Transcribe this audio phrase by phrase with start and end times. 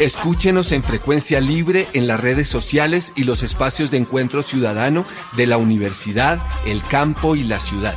[0.00, 5.04] Escúchenos en frecuencia libre en las redes sociales y los espacios de encuentro ciudadano
[5.36, 7.96] de la universidad, el campo y la ciudad.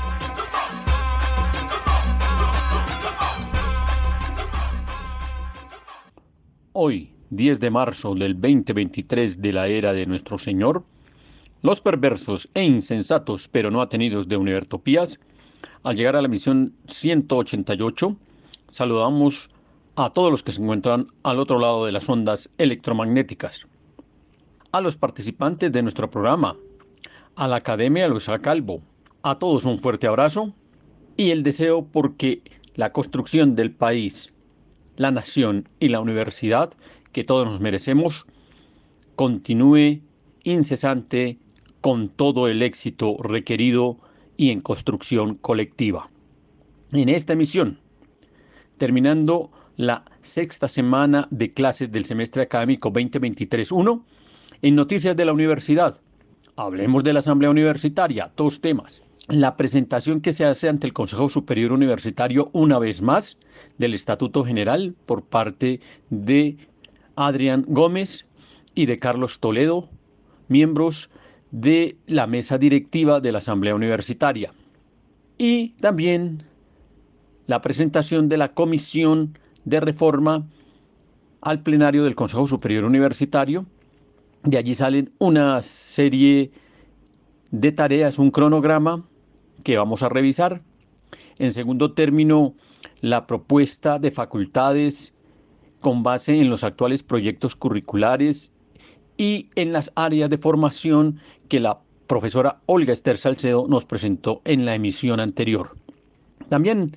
[6.73, 10.83] Hoy, 10 de marzo del 2023 de la era de nuestro Señor,
[11.61, 15.19] los perversos e insensatos pero no atenidos de Univertopías,
[15.83, 18.17] al llegar a la misión 188,
[18.71, 19.50] saludamos
[20.03, 23.67] a todos los que se encuentran al otro lado de las ondas electromagnéticas,
[24.71, 26.55] a los participantes de nuestro programa,
[27.35, 28.81] a la Academia Luis Calvo,
[29.21, 30.53] a todos un fuerte abrazo
[31.17, 32.41] y el deseo porque
[32.75, 34.33] la construcción del país,
[34.97, 36.73] la nación y la universidad
[37.11, 38.25] que todos nos merecemos
[39.15, 40.01] continúe
[40.43, 41.37] incesante
[41.79, 43.99] con todo el éxito requerido
[44.35, 46.09] y en construcción colectiva.
[46.91, 47.77] En esta emisión,
[48.79, 49.51] terminando
[49.81, 54.03] la sexta semana de clases del semestre académico 2023-1
[54.61, 55.99] en Noticias de la Universidad.
[56.55, 59.01] Hablemos de la Asamblea Universitaria, dos temas.
[59.27, 63.39] La presentación que se hace ante el Consejo Superior Universitario una vez más
[63.79, 65.79] del Estatuto General por parte
[66.11, 66.57] de
[67.15, 68.27] Adrián Gómez
[68.75, 69.89] y de Carlos Toledo,
[70.47, 71.09] miembros
[71.49, 74.53] de la mesa directiva de la Asamblea Universitaria.
[75.39, 76.43] Y también
[77.47, 80.47] la presentación de la Comisión de reforma
[81.41, 83.65] al plenario del Consejo Superior Universitario.
[84.43, 86.51] De allí salen una serie
[87.51, 89.03] de tareas, un cronograma
[89.63, 90.61] que vamos a revisar.
[91.37, 92.55] En segundo término,
[93.01, 95.15] la propuesta de facultades
[95.79, 98.51] con base en los actuales proyectos curriculares
[99.17, 104.65] y en las áreas de formación que la profesora Olga Esther Salcedo nos presentó en
[104.65, 105.75] la emisión anterior.
[106.49, 106.95] También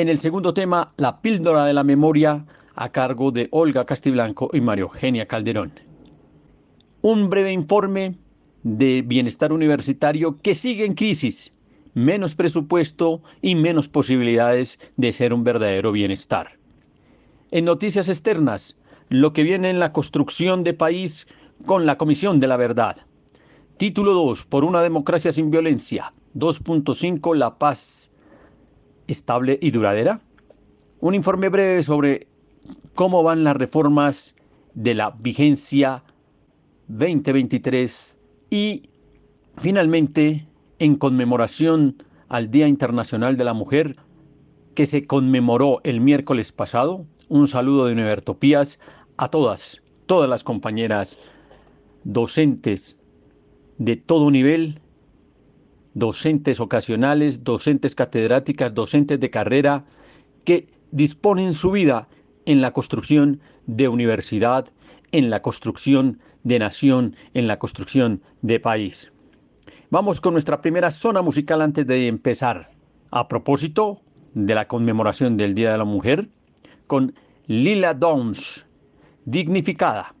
[0.00, 4.60] en el segundo tema, la píldora de la memoria a cargo de Olga Castiblanco y
[4.60, 5.72] María Eugenia Calderón.
[7.02, 8.14] Un breve informe
[8.62, 11.50] de bienestar universitario que sigue en crisis,
[11.94, 16.58] menos presupuesto y menos posibilidades de ser un verdadero bienestar.
[17.50, 18.76] En noticias externas,
[19.08, 21.26] lo que viene en la construcción de país
[21.66, 22.98] con la Comisión de la Verdad.
[23.78, 26.12] Título 2, por una democracia sin violencia.
[26.36, 28.12] 2.5, la paz
[29.08, 30.20] estable y duradera?
[31.00, 32.28] Un informe breve sobre
[32.94, 34.36] cómo van las reformas
[34.74, 36.04] de la vigencia
[36.88, 38.18] 2023
[38.50, 38.88] y
[39.60, 40.46] finalmente
[40.78, 43.96] en conmemoración al Día Internacional de la Mujer
[44.74, 47.04] que se conmemoró el miércoles pasado.
[47.28, 48.78] Un saludo de Univertopías
[49.16, 51.18] a todas, todas las compañeras
[52.04, 52.98] docentes
[53.78, 54.80] de todo nivel
[55.98, 59.84] docentes ocasionales, docentes catedráticas, docentes de carrera,
[60.44, 62.08] que disponen su vida
[62.46, 64.68] en la construcción de universidad,
[65.12, 69.12] en la construcción de nación, en la construcción de país.
[69.90, 72.70] Vamos con nuestra primera zona musical antes de empezar.
[73.10, 74.00] A propósito
[74.34, 76.28] de la conmemoración del Día de la Mujer,
[76.86, 77.14] con
[77.46, 78.66] Lila Downs,
[79.24, 80.14] dignificada.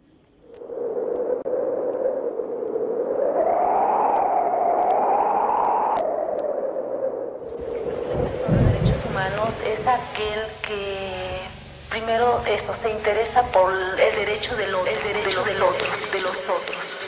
[9.94, 11.40] Aquel que
[11.88, 16.20] primero eso se interesa por el derecho de, los, el derecho de los otros, de
[16.20, 16.98] los otros.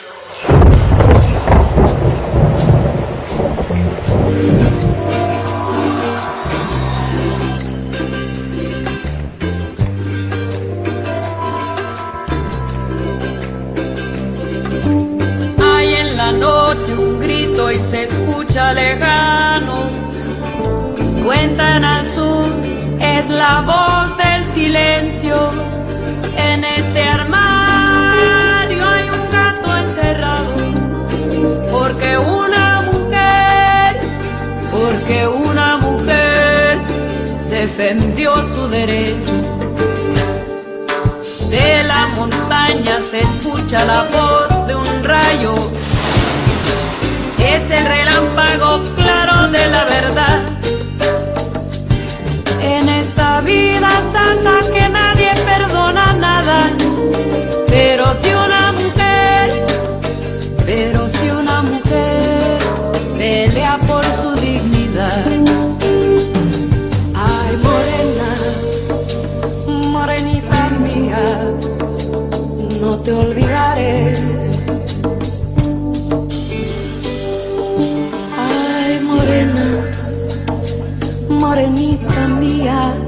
[15.63, 19.81] Hay en la noche un grito y se escucha lejano.
[21.23, 22.10] Cuentan al
[23.21, 25.35] es la voz del silencio.
[26.37, 30.53] En este armario hay un gato encerrado,
[31.71, 33.99] porque una mujer,
[34.71, 36.79] porque una mujer
[37.49, 39.35] defendió su derecho.
[41.49, 45.53] De la montaña se escucha la voz de un rayo,
[47.37, 50.50] es el relámpago claro de la verdad
[53.45, 56.71] vida santa que nadie perdona nada.
[57.67, 59.65] Pero si una mujer,
[60.65, 62.59] pero si una mujer
[63.17, 65.25] pelea por su dignidad.
[67.15, 68.29] Ay, morena,
[69.91, 71.23] morenita mía,
[72.81, 74.15] no te olvidaré.
[78.37, 79.65] Ay, morena,
[81.29, 83.00] morenita mía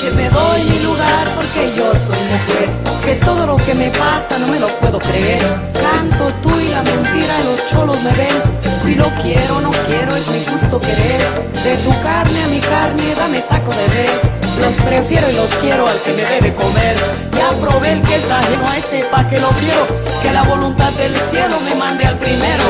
[0.00, 2.68] que me doy mi lugar porque yo soy mujer,
[3.04, 5.42] que todo lo que me pasa no me lo puedo creer.
[5.74, 8.36] Canto tú y la mentira los cholos me ven.
[8.84, 11.22] Si lo quiero, no quiero, es mi gusto querer.
[11.64, 14.20] De tu carne a mi carne, dame taco de res.
[14.60, 16.94] Los prefiero y los quiero al que me debe comer.
[17.36, 19.86] Ya probé el que es ajeno a ese pa' que lo quiero.
[20.22, 22.62] Que la voluntad del cielo me mande al primero.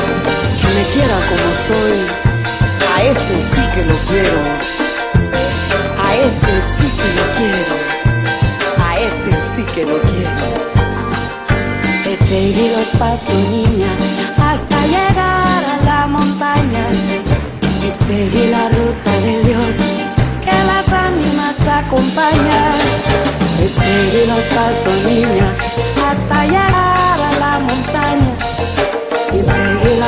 [0.67, 1.99] Que me quiera como soy.
[2.95, 4.39] A ese sí que lo quiero.
[6.03, 7.75] A ese sí que lo quiero.
[8.85, 10.45] A ese sí que lo quiero.
[12.07, 13.93] He seguido espacio, niña,
[14.39, 16.85] hasta llegar a la montaña.
[17.63, 19.97] Y seguí la ruta de Dios
[21.87, 22.73] acompaña.
[23.57, 25.49] Seguí los pasos, niña,
[26.09, 28.33] hasta llegar a la montaña.
[29.33, 30.01] Y seguí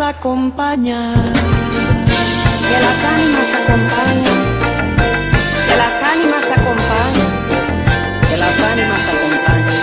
[0.00, 1.32] ánimas.
[2.68, 4.38] Que las ánimas acompañan.
[5.66, 7.30] Que las ánimas acompañan.
[8.30, 9.78] Que las ánimas acompañan.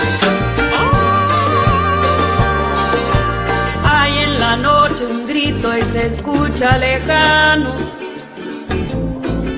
[3.83, 7.75] Hay en la noche un grito y se escucha lejano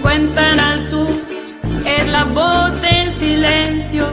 [0.02, 1.08] cuentan azul
[1.86, 4.06] es la voz del silencio.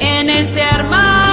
[0.00, 1.25] En este armario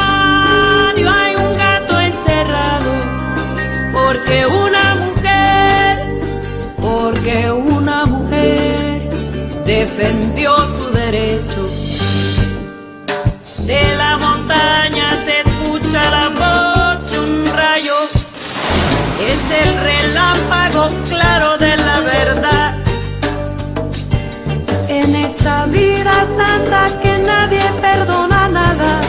[4.14, 5.98] porque una mujer,
[6.80, 9.02] porque una mujer
[9.66, 11.68] defendió su derecho.
[13.66, 17.96] De la montaña se escucha la voz de un rayo,
[19.32, 22.76] es el relámpago claro de la verdad
[24.90, 29.02] en esta vida santa que nadie perdona nada.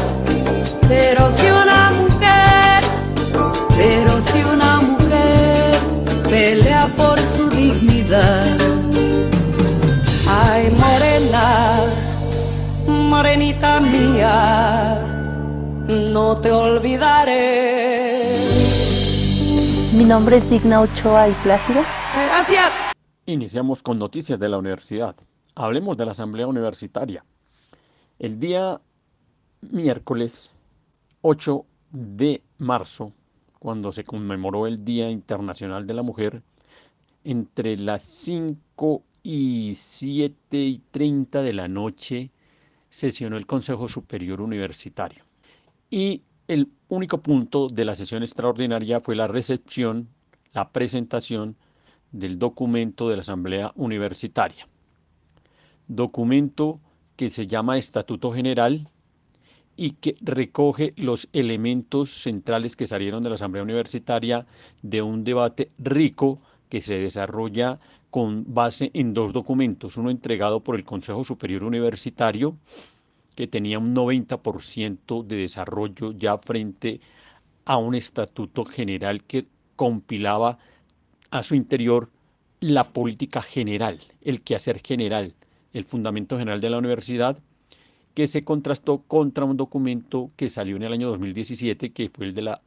[0.88, 1.50] Pero si
[13.80, 15.00] mía,
[15.86, 18.38] no te olvidaré.
[19.92, 21.84] Mi nombre es Digna Ochoa y Plácida.
[22.14, 22.72] Gracias.
[23.26, 25.16] Iniciamos con noticias de la universidad.
[25.54, 27.24] Hablemos de la Asamblea Universitaria.
[28.18, 28.80] El día
[29.62, 30.52] miércoles
[31.22, 33.12] 8 de marzo,
[33.58, 36.42] cuando se conmemoró el Día Internacional de la Mujer,
[37.24, 42.30] entre las 5 y 7 y 30 de la noche
[42.94, 45.24] sesionó el Consejo Superior Universitario.
[45.90, 50.08] Y el único punto de la sesión extraordinaria fue la recepción,
[50.52, 51.56] la presentación
[52.12, 54.68] del documento de la Asamblea Universitaria
[55.88, 56.80] documento
[57.16, 58.88] que se llama Estatuto General
[59.76, 64.46] y que recoge los elementos centrales que salieron de la Asamblea Universitaria
[64.82, 67.78] de un debate rico que se desarrolla
[68.14, 72.56] con base en dos documentos, uno entregado por el Consejo Superior Universitario,
[73.34, 77.00] que tenía un 90% de desarrollo ya frente
[77.64, 80.60] a un estatuto general que compilaba
[81.32, 82.08] a su interior
[82.60, 85.34] la política general, el quehacer general
[85.72, 87.36] el Fundamento General de la Universidad,
[88.14, 92.34] que se contrastó contra un documento que salió en el año 2017, que fue el
[92.34, 92.62] de la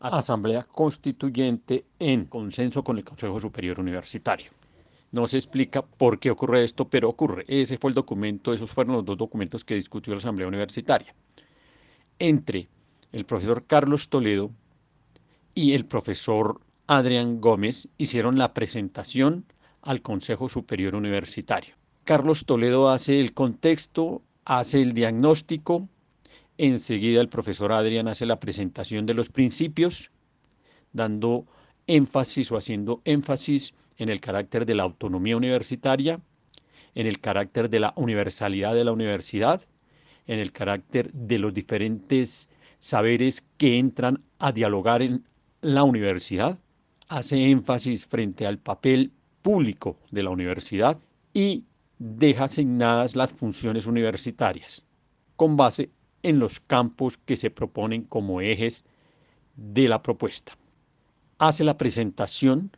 [0.00, 4.50] Asamblea Constituyente en consenso con el Consejo Superior Universitario.
[5.16, 7.46] No se explica por qué ocurre esto, pero ocurre.
[7.48, 11.14] Ese fue el documento, esos fueron los dos documentos que discutió la Asamblea Universitaria.
[12.18, 12.68] Entre
[13.12, 14.50] el profesor Carlos Toledo
[15.54, 19.46] y el profesor Adrián Gómez hicieron la presentación
[19.80, 21.76] al Consejo Superior Universitario.
[22.04, 25.88] Carlos Toledo hace el contexto, hace el diagnóstico,
[26.58, 30.10] enseguida el profesor Adrián hace la presentación de los principios,
[30.92, 31.46] dando
[31.86, 36.20] énfasis o haciendo énfasis en el carácter de la autonomía universitaria,
[36.94, 39.66] en el carácter de la universalidad de la universidad,
[40.26, 42.50] en el carácter de los diferentes
[42.80, 45.24] saberes que entran a dialogar en
[45.60, 46.58] la universidad,
[47.08, 49.12] hace énfasis frente al papel
[49.42, 50.98] público de la universidad
[51.32, 51.64] y
[51.98, 54.82] deja asignadas las funciones universitarias
[55.36, 55.90] con base
[56.22, 58.84] en los campos que se proponen como ejes
[59.54, 60.56] de la propuesta.
[61.38, 62.70] Hace la presentación,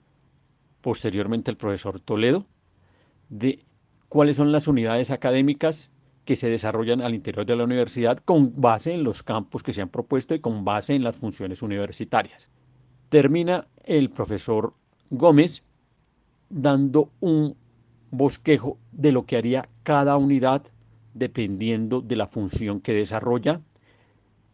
[0.80, 2.46] posteriormente el profesor Toledo,
[3.28, 3.64] de
[4.08, 5.90] cuáles son las unidades académicas
[6.24, 9.80] que se desarrollan al interior de la universidad con base en los campos que se
[9.80, 12.50] han propuesto y con base en las funciones universitarias.
[13.08, 14.74] Termina el profesor
[15.10, 15.62] Gómez
[16.50, 17.56] dando un
[18.10, 20.62] bosquejo de lo que haría cada unidad
[21.14, 23.62] dependiendo de la función que desarrolla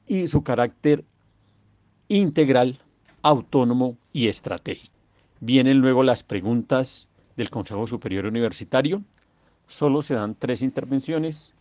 [0.06, 1.04] y su carácter
[2.08, 2.80] integral,
[3.22, 4.93] autónomo y estratégico.
[5.46, 9.02] Vienen luego las preguntas del Consejo Superior Universitario.
[9.66, 11.52] Solo se dan tres intervenciones,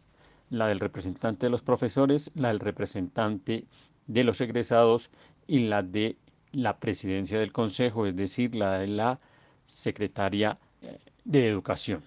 [0.49, 3.65] la del representante de los profesores, la del representante
[4.07, 5.09] de los egresados
[5.47, 6.15] y la de
[6.53, 9.19] la presidencia del Consejo, es decir, la de la
[9.65, 12.01] secretaria eh, de Educación.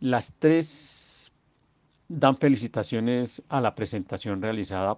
[0.00, 1.32] Las tres
[2.08, 4.96] dan felicitaciones a la presentación realizada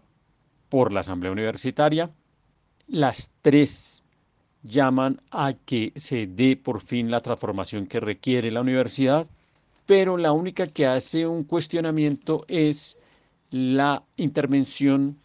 [0.69, 2.13] por la Asamblea Universitaria.
[2.87, 4.05] Las tres
[4.67, 9.27] llaman a que se dé por fin la transformación que requiere la universidad,
[9.87, 12.99] pero la única que hace un cuestionamiento es
[13.51, 15.19] la intervención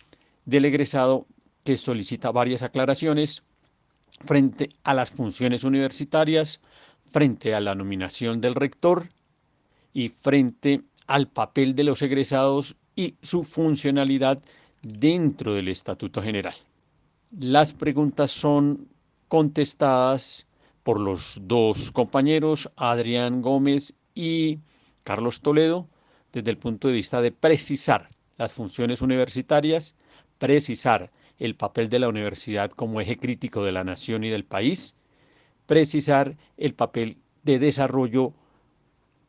[0.45, 1.25] del egresado
[1.63, 3.43] que solicita varias aclaraciones
[4.25, 6.59] frente a las funciones universitarias,
[7.05, 9.07] frente a la nominación del rector
[9.93, 14.39] y frente al papel de los egresados y su funcionalidad
[14.81, 16.53] dentro del Estatuto General.
[17.39, 18.87] Las preguntas son
[19.31, 20.45] contestadas
[20.83, 24.59] por los dos compañeros, Adrián Gómez y
[25.05, 25.87] Carlos Toledo,
[26.33, 29.95] desde el punto de vista de precisar las funciones universitarias,
[30.37, 34.97] precisar el papel de la universidad como eje crítico de la nación y del país,
[35.65, 38.33] precisar el papel de desarrollo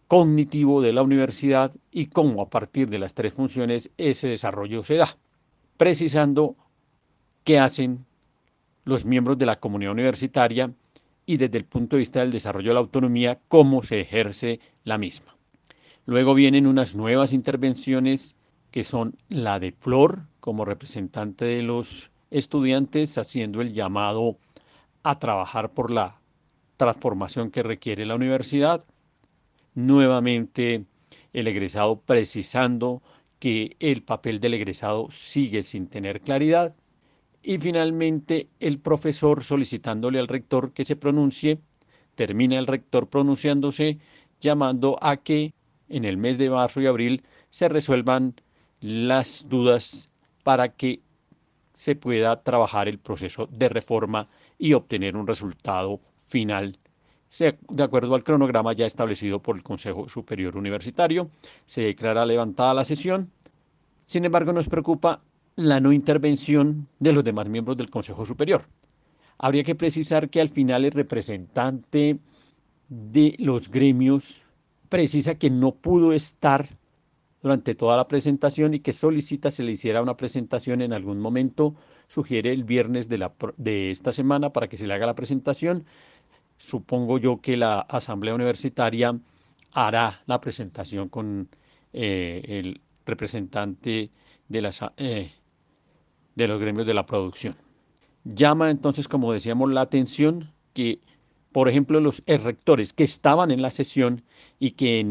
[0.08, 4.96] cognitivo de la universidad y cómo a partir de las tres funciones ese desarrollo se
[4.96, 5.16] da,
[5.76, 6.56] precisando
[7.44, 8.04] qué hacen
[8.84, 10.72] los miembros de la comunidad universitaria
[11.26, 14.98] y desde el punto de vista del desarrollo de la autonomía, cómo se ejerce la
[14.98, 15.36] misma.
[16.04, 18.36] Luego vienen unas nuevas intervenciones
[18.72, 24.38] que son la de Flor como representante de los estudiantes, haciendo el llamado
[25.04, 26.20] a trabajar por la
[26.76, 28.84] transformación que requiere la universidad,
[29.74, 30.86] nuevamente
[31.32, 33.02] el egresado precisando
[33.38, 36.74] que el papel del egresado sigue sin tener claridad
[37.42, 41.60] y finalmente el profesor solicitándole al rector que se pronuncie,
[42.14, 43.98] termina el rector pronunciándose
[44.40, 45.52] llamando a que
[45.88, 48.34] en el mes de marzo y abril se resuelvan
[48.80, 50.10] las dudas
[50.44, 51.00] para que
[51.74, 56.76] se pueda trabajar el proceso de reforma y obtener un resultado final
[57.38, 61.30] de acuerdo al cronograma ya establecido por el Consejo Superior Universitario,
[61.64, 63.30] se declara levantada la sesión.
[64.04, 65.22] Sin embargo, nos preocupa
[65.56, 68.64] la no intervención de los demás miembros del Consejo Superior.
[69.38, 72.18] Habría que precisar que al final el representante
[72.88, 74.42] de los gremios
[74.88, 76.68] precisa que no pudo estar
[77.42, 81.74] durante toda la presentación y que solicita se le hiciera una presentación en algún momento,
[82.06, 85.84] sugiere el viernes de, la, de esta semana para que se le haga la presentación
[86.62, 89.18] supongo yo que la Asamblea Universitaria
[89.72, 91.48] hará la presentación con
[91.92, 94.10] eh, el representante
[94.48, 95.32] de, las, eh,
[96.34, 97.56] de los gremios de la producción.
[98.24, 101.00] Llama entonces, como decíamos, la atención que,
[101.52, 104.22] por ejemplo, los rectores que estaban en la sesión
[104.58, 105.04] y que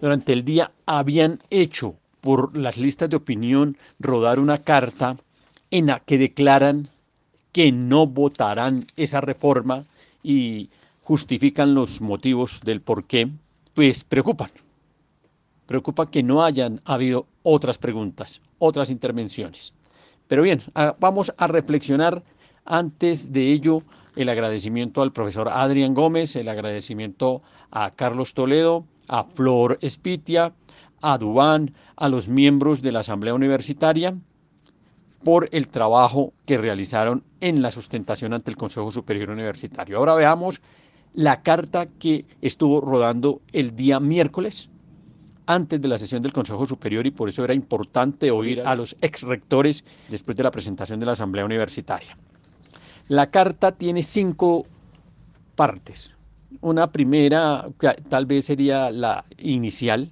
[0.00, 5.16] durante el día habían hecho por las listas de opinión rodar una carta
[5.70, 6.88] en la que declaran
[7.52, 9.84] que no votarán esa reforma
[10.22, 10.70] y
[11.02, 13.28] justifican los motivos del por qué,
[13.74, 14.50] pues preocupan.
[15.66, 19.72] Preocupa que no hayan habido otras preguntas, otras intervenciones.
[20.32, 20.62] Pero bien,
[20.98, 22.22] vamos a reflexionar
[22.64, 23.82] antes de ello
[24.16, 30.54] el agradecimiento al profesor Adrián Gómez, el agradecimiento a Carlos Toledo, a Flor Espitia,
[31.02, 34.16] a Dubán, a los miembros de la Asamblea Universitaria,
[35.22, 39.98] por el trabajo que realizaron en la sustentación ante el Consejo Superior Universitario.
[39.98, 40.62] Ahora veamos
[41.12, 44.70] la carta que estuvo rodando el día miércoles
[45.46, 48.96] antes de la sesión del Consejo Superior y por eso era importante oír a los
[49.00, 52.16] ex rectores después de la presentación de la Asamblea Universitaria.
[53.08, 54.64] La carta tiene cinco
[55.54, 56.14] partes.
[56.60, 57.66] Una primera,
[58.08, 60.10] tal vez sería la inicial,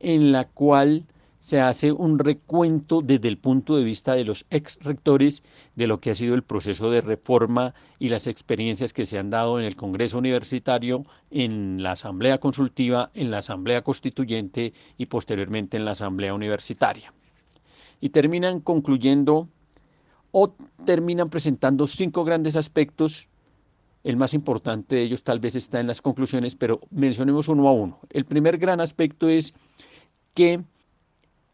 [0.00, 1.04] en la cual
[1.44, 5.42] se hace un recuento desde el punto de vista de los ex rectores
[5.76, 9.28] de lo que ha sido el proceso de reforma y las experiencias que se han
[9.28, 15.76] dado en el Congreso Universitario, en la Asamblea Consultiva, en la Asamblea Constituyente y posteriormente
[15.76, 17.12] en la Asamblea Universitaria.
[18.00, 19.50] Y terminan concluyendo
[20.30, 20.54] o
[20.86, 23.28] terminan presentando cinco grandes aspectos.
[24.02, 27.72] El más importante de ellos tal vez está en las conclusiones, pero mencionemos uno a
[27.72, 28.00] uno.
[28.08, 29.52] El primer gran aspecto es
[30.32, 30.64] que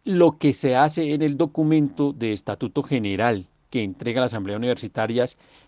[0.04, 5.24] lo que se hace en el documento de estatuto general que entrega la Asamblea Universitaria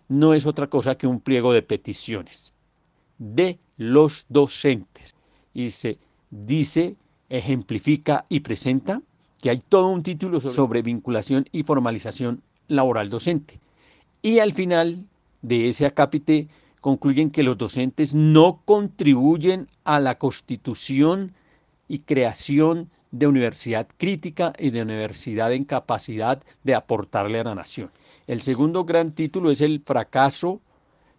[0.09, 2.53] no es otra cosa que un pliego de peticiones
[3.19, 5.15] de los docentes.
[5.55, 5.99] Y se
[6.31, 6.97] dice,
[7.29, 9.01] ejemplifica y presenta
[9.41, 13.61] que hay todo un título sobre vinculación y formalización laboral docente.
[14.23, 15.07] Y al final
[15.43, 16.49] de ese acápite
[16.81, 21.33] concluyen que los docentes no contribuyen a la constitución
[21.89, 27.90] y creación de universidad crítica y de universidad en capacidad de aportarle a la nación.
[28.26, 30.61] El segundo gran título es el fracaso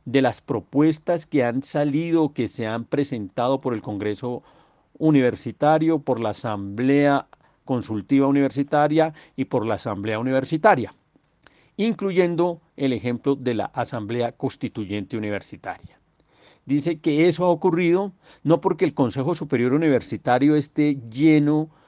[0.05, 4.43] de las propuestas que han salido, que se han presentado por el Congreso
[4.97, 7.27] Universitario, por la Asamblea
[7.63, 10.93] Consultiva Universitaria y por la Asamblea Universitaria,
[11.77, 15.99] incluyendo el ejemplo de la Asamblea Constituyente Universitaria.
[16.65, 21.82] Dice que eso ha ocurrido no porque el Consejo Superior Universitario esté lleno de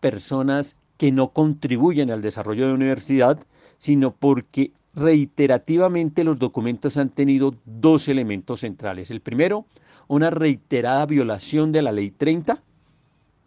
[0.00, 3.38] personas que no contribuyen al desarrollo de la universidad,
[3.78, 9.10] sino porque reiterativamente los documentos han tenido dos elementos centrales.
[9.10, 9.66] El primero,
[10.08, 12.62] una reiterada violación de la Ley 30.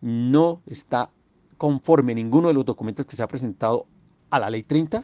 [0.01, 1.09] No está
[1.57, 3.87] conforme ninguno de los documentos que se ha presentado
[4.29, 5.03] a la Ley 30.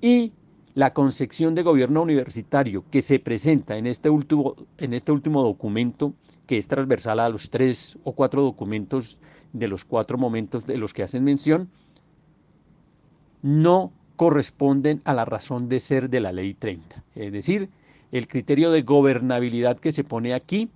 [0.00, 0.32] Y
[0.74, 6.14] la concepción de gobierno universitario que se presenta en este último, en este último documento,
[6.46, 9.20] que es transversal a los tres o cuatro documentos
[9.52, 11.68] de los cuatro momentos de los que hacen mención,
[13.42, 17.02] no corresponden a la razón de ser de la ley 30.
[17.14, 17.68] Es decir,
[18.12, 20.70] el criterio de gobernabilidad que se pone aquí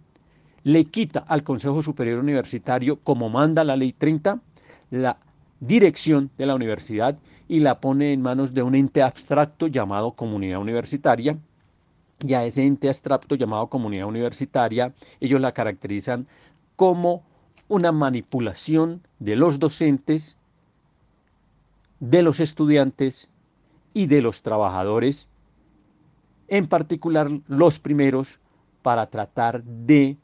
[0.64, 4.40] le quita al Consejo Superior Universitario, como manda la ley 30,
[4.90, 5.18] la
[5.60, 10.60] dirección de la universidad y la pone en manos de un ente abstracto llamado comunidad
[10.60, 11.38] universitaria.
[12.26, 16.26] Y a ese ente abstracto llamado comunidad universitaria, ellos la caracterizan
[16.74, 17.22] como
[17.68, 20.36] una manipulación de los docentes,
[22.00, 23.28] de los estudiantes
[23.92, 25.28] y de los trabajadores,
[26.48, 28.40] en particular los primeros,
[28.82, 30.16] para tratar de,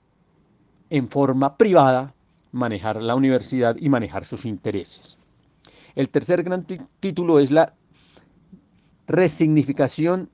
[0.91, 2.15] en forma privada,
[2.53, 5.17] manejar la universidad y manejar sus intereses.
[5.95, 6.65] El tercer gran
[7.01, 7.75] título es la
[9.07, 10.31] resignificación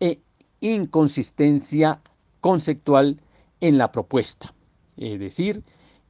[0.00, 0.20] e
[0.60, 2.00] inconsistencia
[2.40, 3.20] conceptual
[3.60, 4.55] en la propuesta.
[4.96, 5.62] Es decir,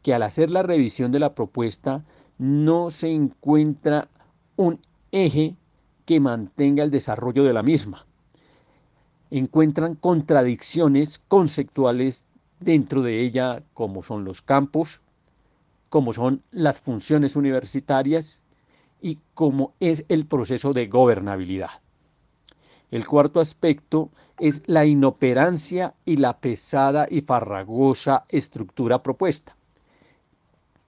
[0.03, 2.05] que al hacer la revisión de la propuesta
[2.38, 4.09] no se encuentra
[4.57, 5.57] un eje
[6.05, 8.07] que mantenga el desarrollo de la misma.
[9.31, 12.27] Encuentran contradicciones conceptuales
[12.61, 15.03] dentro de ella, como son los campos,
[15.88, 18.40] como son las funciones universitarias
[19.01, 21.70] y como es el proceso de gobernabilidad.
[22.90, 29.57] El cuarto aspecto es la inoperancia y la pesada y farragosa estructura propuesta.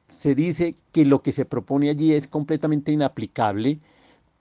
[0.06, 3.80] Se dice que lo que se propone allí es completamente inaplicable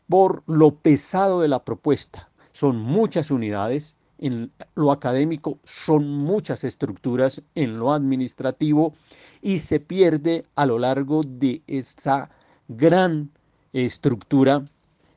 [0.08, 2.30] por lo pesado de la propuesta.
[2.54, 8.94] Son muchas unidades, en lo académico son muchas estructuras en lo administrativo
[9.42, 12.30] y se pierde a lo largo de esa
[12.68, 13.30] gran
[13.74, 14.66] estructura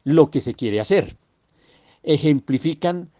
[0.04, 1.16] lo que se quiere hacer
[2.02, 3.10] ejemplifican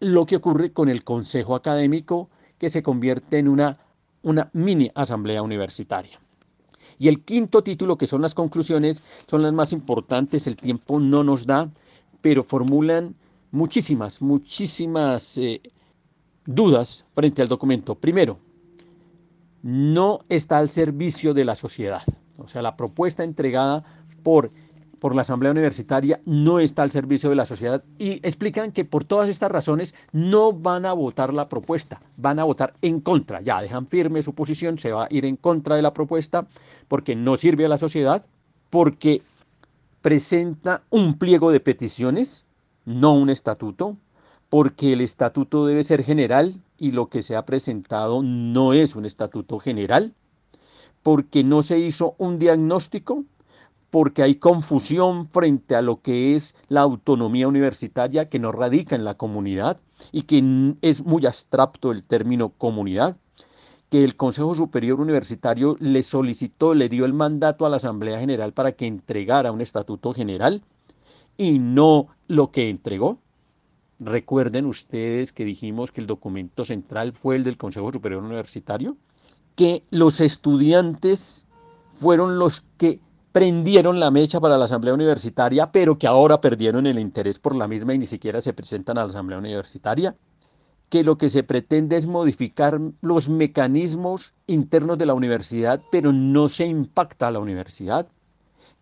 [0.00, 2.28] lo que ocurre con el Consejo Académico,
[2.58, 3.78] que se convierte en una,
[4.22, 6.20] una mini asamblea universitaria.
[6.98, 11.24] Y el quinto título, que son las conclusiones, son las más importantes, el tiempo no
[11.24, 11.70] nos da,
[12.20, 13.14] pero formulan
[13.50, 15.60] muchísimas, muchísimas eh,
[16.44, 17.94] dudas frente al documento.
[17.94, 18.38] Primero,
[19.62, 22.02] no está al servicio de la sociedad.
[22.36, 23.84] O sea, la propuesta entregada
[24.22, 24.50] por
[25.04, 29.04] por la Asamblea Universitaria no está al servicio de la sociedad y explican que por
[29.04, 33.42] todas estas razones no van a votar la propuesta, van a votar en contra.
[33.42, 36.46] Ya dejan firme su posición, se va a ir en contra de la propuesta
[36.88, 38.24] porque no sirve a la sociedad,
[38.70, 39.20] porque
[40.00, 42.46] presenta un pliego de peticiones,
[42.86, 43.98] no un estatuto,
[44.48, 49.04] porque el estatuto debe ser general y lo que se ha presentado no es un
[49.04, 50.14] estatuto general,
[51.02, 53.26] porque no se hizo un diagnóstico
[53.94, 59.04] porque hay confusión frente a lo que es la autonomía universitaria que no radica en
[59.04, 59.80] la comunidad
[60.10, 63.16] y que es muy abstracto el término comunidad,
[63.90, 68.52] que el Consejo Superior Universitario le solicitó, le dio el mandato a la Asamblea General
[68.52, 70.60] para que entregara un estatuto general
[71.36, 73.20] y no lo que entregó.
[74.00, 78.96] Recuerden ustedes que dijimos que el documento central fue el del Consejo Superior Universitario,
[79.54, 81.46] que los estudiantes
[81.92, 82.98] fueron los que
[83.34, 87.66] prendieron la mecha para la Asamblea Universitaria, pero que ahora perdieron el interés por la
[87.66, 90.14] misma y ni siquiera se presentan a la Asamblea Universitaria,
[90.88, 96.48] que lo que se pretende es modificar los mecanismos internos de la universidad, pero no
[96.48, 98.06] se impacta a la universidad,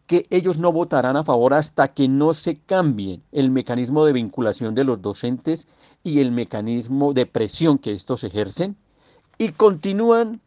[0.07, 4.75] que ellos no votarán a favor hasta que no se cambie el mecanismo de vinculación
[4.75, 5.67] de los docentes
[6.05, 8.77] y el mecanismo de presión que estos ejercen,
[9.39, 10.43] y continúan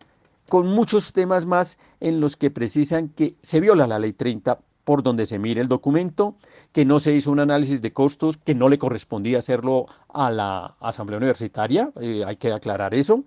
[0.49, 5.01] con muchos temas más en los que precisan que se viola la ley 30 por
[5.01, 6.36] donde se mire el documento,
[6.71, 10.77] que no se hizo un análisis de costos, que no le correspondía hacerlo a la
[10.79, 13.25] Asamblea Universitaria, eh, hay que aclarar eso,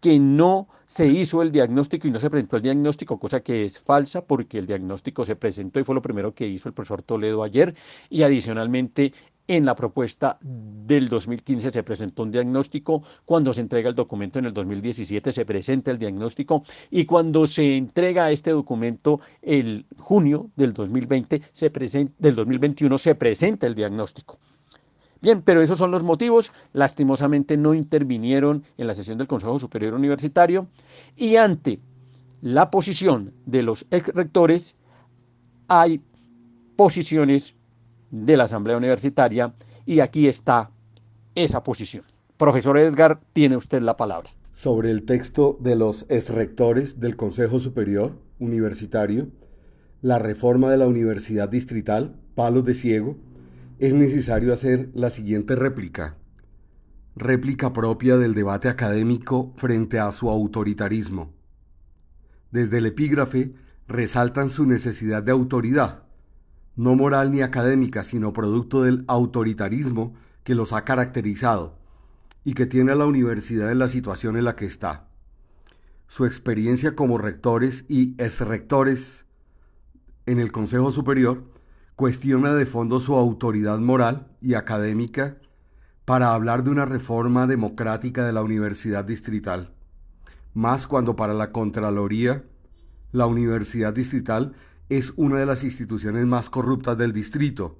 [0.00, 3.78] que no se hizo el diagnóstico y no se presentó el diagnóstico, cosa que es
[3.78, 7.44] falsa porque el diagnóstico se presentó y fue lo primero que hizo el profesor Toledo
[7.44, 7.76] ayer.
[8.08, 9.12] Y adicionalmente
[9.50, 14.44] en la propuesta del 2015 se presentó un diagnóstico, cuando se entrega el documento en
[14.44, 20.72] el 2017 se presenta el diagnóstico y cuando se entrega este documento el junio del
[20.72, 24.38] 2020 se presenta, del 2021 se presenta el diagnóstico.
[25.20, 26.52] Bien, pero esos son los motivos.
[26.72, 30.68] Lastimosamente no intervinieron en la sesión del Consejo Superior Universitario
[31.16, 31.80] y ante
[32.40, 34.76] la posición de los ex rectores
[35.66, 36.00] hay
[36.76, 37.56] posiciones
[38.10, 39.54] de la Asamblea Universitaria
[39.86, 40.70] y aquí está
[41.34, 42.04] esa posición.
[42.36, 44.30] Profesor Edgar, tiene usted la palabra.
[44.52, 49.28] Sobre el texto de los ex rectores del Consejo Superior Universitario,
[50.02, 53.16] la reforma de la Universidad Distrital, palos de ciego,
[53.78, 56.16] es necesario hacer la siguiente réplica.
[57.16, 61.32] Réplica propia del debate académico frente a su autoritarismo.
[62.50, 63.54] Desde el epígrafe
[63.86, 66.04] resaltan su necesidad de autoridad,
[66.80, 70.14] no moral ni académica, sino producto del autoritarismo
[70.44, 71.76] que los ha caracterizado
[72.42, 75.06] y que tiene a la universidad en la situación en la que está.
[76.08, 79.26] Su experiencia como rectores y exrectores
[80.24, 81.44] en el Consejo Superior
[81.96, 85.36] cuestiona de fondo su autoridad moral y académica
[86.06, 89.74] para hablar de una reforma democrática de la Universidad Distrital,
[90.54, 92.42] más cuando para la Contraloría
[93.12, 94.54] la Universidad Distrital
[94.90, 97.78] es una de las instituciones más corruptas del distrito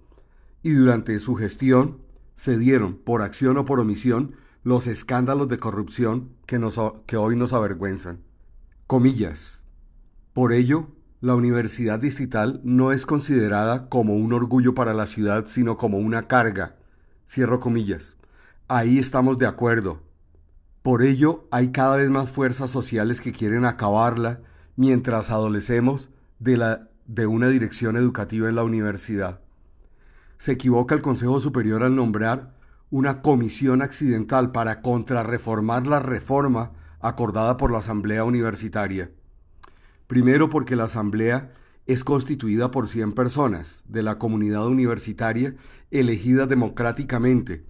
[0.63, 1.99] y durante su gestión
[2.37, 7.37] se dieron, por acción o por omisión, los escándalos de corrupción que, nos, que hoy
[7.37, 8.21] nos avergüenzan.
[8.87, 9.63] Comillas.
[10.33, 10.89] Por ello,
[11.21, 16.29] la Universidad Distrital no es considerada como un orgullo para la ciudad, sino como una
[16.29, 16.77] carga.
[17.29, 18.17] Cierro comillas.
[18.69, 20.01] Ahí estamos de acuerdo.
[20.83, 24.41] Por ello hay cada vez más fuerzas sociales que quieren acabarla
[24.77, 29.41] mientras adolecemos de, la, de una dirección educativa en la universidad.
[30.39, 32.55] Se equivoca el Consejo Superior al nombrar
[32.89, 36.71] una comisión accidental para contrarreformar la reforma
[37.01, 39.11] acordada por la Asamblea Universitaria.
[40.07, 41.53] Primero porque la Asamblea
[41.85, 45.57] es constituida por 100 personas de la comunidad universitaria
[45.91, 47.65] elegidas democráticamente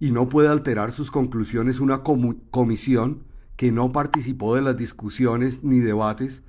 [0.00, 3.22] y no puede alterar sus conclusiones una comisión
[3.54, 6.42] que no participó de las discusiones ni debates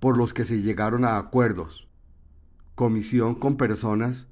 [0.00, 1.86] por los que se llegaron a acuerdos.
[2.74, 4.26] Comisión con personas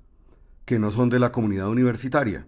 [0.65, 2.47] que no son de la comunidad universitaria.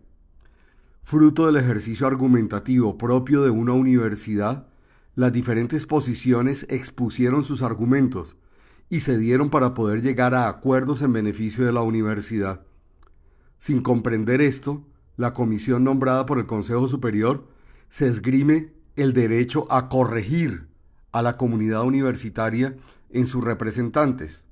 [1.03, 4.67] Fruto del ejercicio argumentativo propio de una universidad,
[5.15, 8.37] las diferentes posiciones expusieron sus argumentos
[8.89, 12.63] y se dieron para poder llegar a acuerdos en beneficio de la universidad.
[13.59, 14.85] Sin comprender esto,
[15.17, 17.47] la comisión nombrada por el Consejo Superior
[17.89, 20.69] se esgrime el derecho a corregir
[21.13, 22.77] a la comunidad universitaria
[23.13, 24.45] en sus representantes.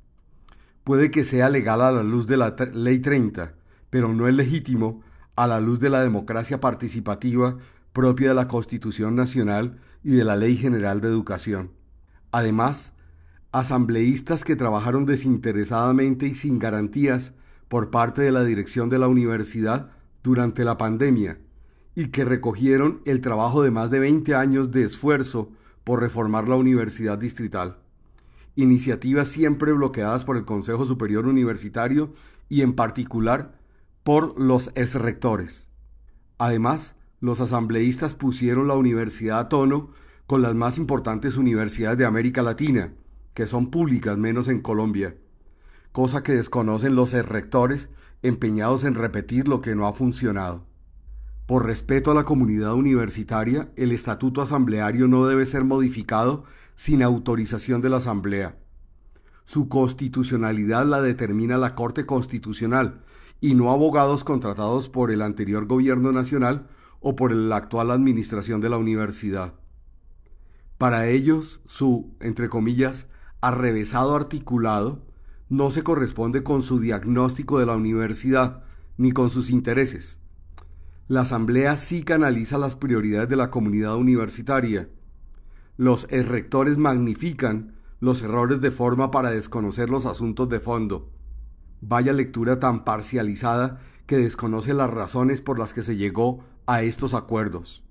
[0.84, 3.54] Puede que sea legal a la luz de la Ley 30,
[3.90, 5.02] pero no es legítimo
[5.36, 7.58] a la luz de la democracia participativa
[7.92, 11.72] propia de la Constitución Nacional y de la Ley General de Educación.
[12.30, 12.92] Además,
[13.52, 17.32] asambleístas que trabajaron desinteresadamente y sin garantías
[17.68, 19.90] por parte de la dirección de la universidad
[20.22, 21.38] durante la pandemia
[21.94, 25.50] y que recogieron el trabajo de más de 20 años de esfuerzo
[25.84, 27.78] por reformar la universidad distrital.
[28.58, 32.12] Iniciativas siempre bloqueadas por el Consejo Superior Universitario
[32.48, 33.56] y en particular
[34.02, 35.68] por los exrectores.
[36.38, 39.90] Además, los asambleístas pusieron la universidad a tono
[40.26, 42.94] con las más importantes universidades de América Latina,
[43.32, 45.14] que son públicas menos en Colombia,
[45.92, 47.90] cosa que desconocen los rectores
[48.22, 50.66] empeñados en repetir lo que no ha funcionado.
[51.46, 56.42] Por respeto a la comunidad universitaria, el estatuto asambleario no debe ser modificado
[56.78, 58.56] sin autorización de la Asamblea.
[59.44, 63.02] Su constitucionalidad la determina la Corte Constitucional
[63.40, 66.68] y no abogados contratados por el anterior gobierno nacional
[67.00, 69.54] o por la actual administración de la universidad.
[70.78, 73.08] Para ellos, su, entre comillas,
[73.40, 75.04] arrevesado articulado
[75.48, 78.62] no se corresponde con su diagnóstico de la universidad
[78.96, 80.20] ni con sus intereses.
[81.08, 84.88] La Asamblea sí canaliza las prioridades de la comunidad universitaria.
[85.78, 91.08] Los rectores magnifican los errores de forma para desconocer los asuntos de fondo.
[91.80, 97.14] Vaya lectura tan parcializada que desconoce las razones por las que se llegó a estos
[97.14, 97.84] acuerdos.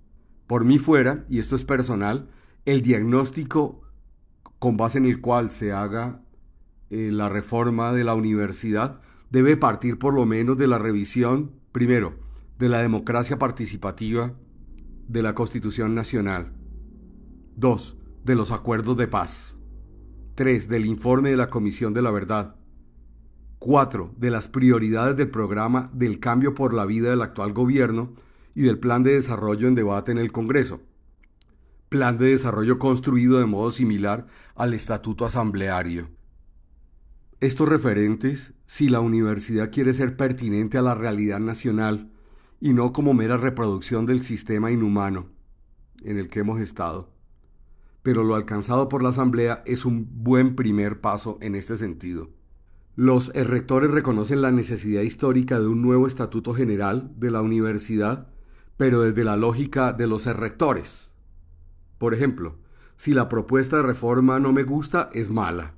[0.47, 2.27] Por mí fuera, y esto es personal,
[2.65, 3.81] el diagnóstico
[4.59, 6.19] con base en el cual se haga
[6.89, 12.15] eh, la reforma de la universidad debe partir por lo menos de la revisión, primero,
[12.59, 14.33] de la democracia participativa
[15.07, 16.56] de la Constitución Nacional.
[17.57, 17.97] 2.
[18.23, 19.57] De los acuerdos de paz.
[20.35, 20.69] 3.
[20.69, 22.55] Del informe de la Comisión de la Verdad.
[23.57, 24.13] 4.
[24.15, 28.13] De las prioridades del programa del cambio por la vida del actual gobierno
[28.53, 30.81] y del plan de desarrollo en debate en el Congreso.
[31.89, 36.09] Plan de desarrollo construido de modo similar al estatuto asambleario.
[37.39, 42.11] Estos referentes, si la universidad quiere ser pertinente a la realidad nacional
[42.61, 45.25] y no como mera reproducción del sistema inhumano
[46.03, 47.16] en el que hemos estado.
[48.07, 52.29] Pero lo alcanzado por la Asamblea es un buen primer paso en este sentido.
[52.95, 58.29] Los rectores reconocen la necesidad histórica de un nuevo estatuto general de la universidad,
[58.77, 61.11] pero desde la lógica de los rectores.
[61.97, 62.55] Por ejemplo,
[62.95, 65.73] si la propuesta de reforma no me gusta, es mala.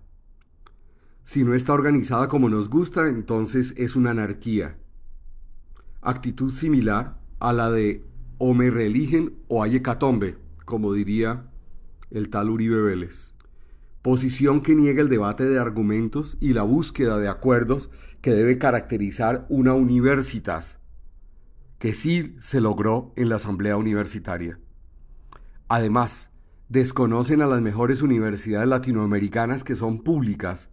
[1.23, 4.77] Si no está organizada como nos gusta, entonces es una anarquía.
[5.99, 8.05] Actitud similar a la de
[8.37, 11.49] o me reeligen o hay hecatombe, como diría
[12.11, 13.33] el tal Uribe Vélez.
[14.01, 17.89] Posición que niega el debate de argumentos y la búsqueda de acuerdos
[18.21, 20.77] que debe caracterizar una universitas,
[21.77, 24.59] que sí se logró en la Asamblea Universitaria.
[25.67, 26.29] Además,
[26.67, 30.69] desconocen a las mejores universidades latinoamericanas que son públicas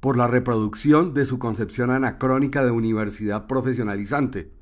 [0.00, 4.52] por la reproducción de su concepción anacrónica de universidad profesionalizante,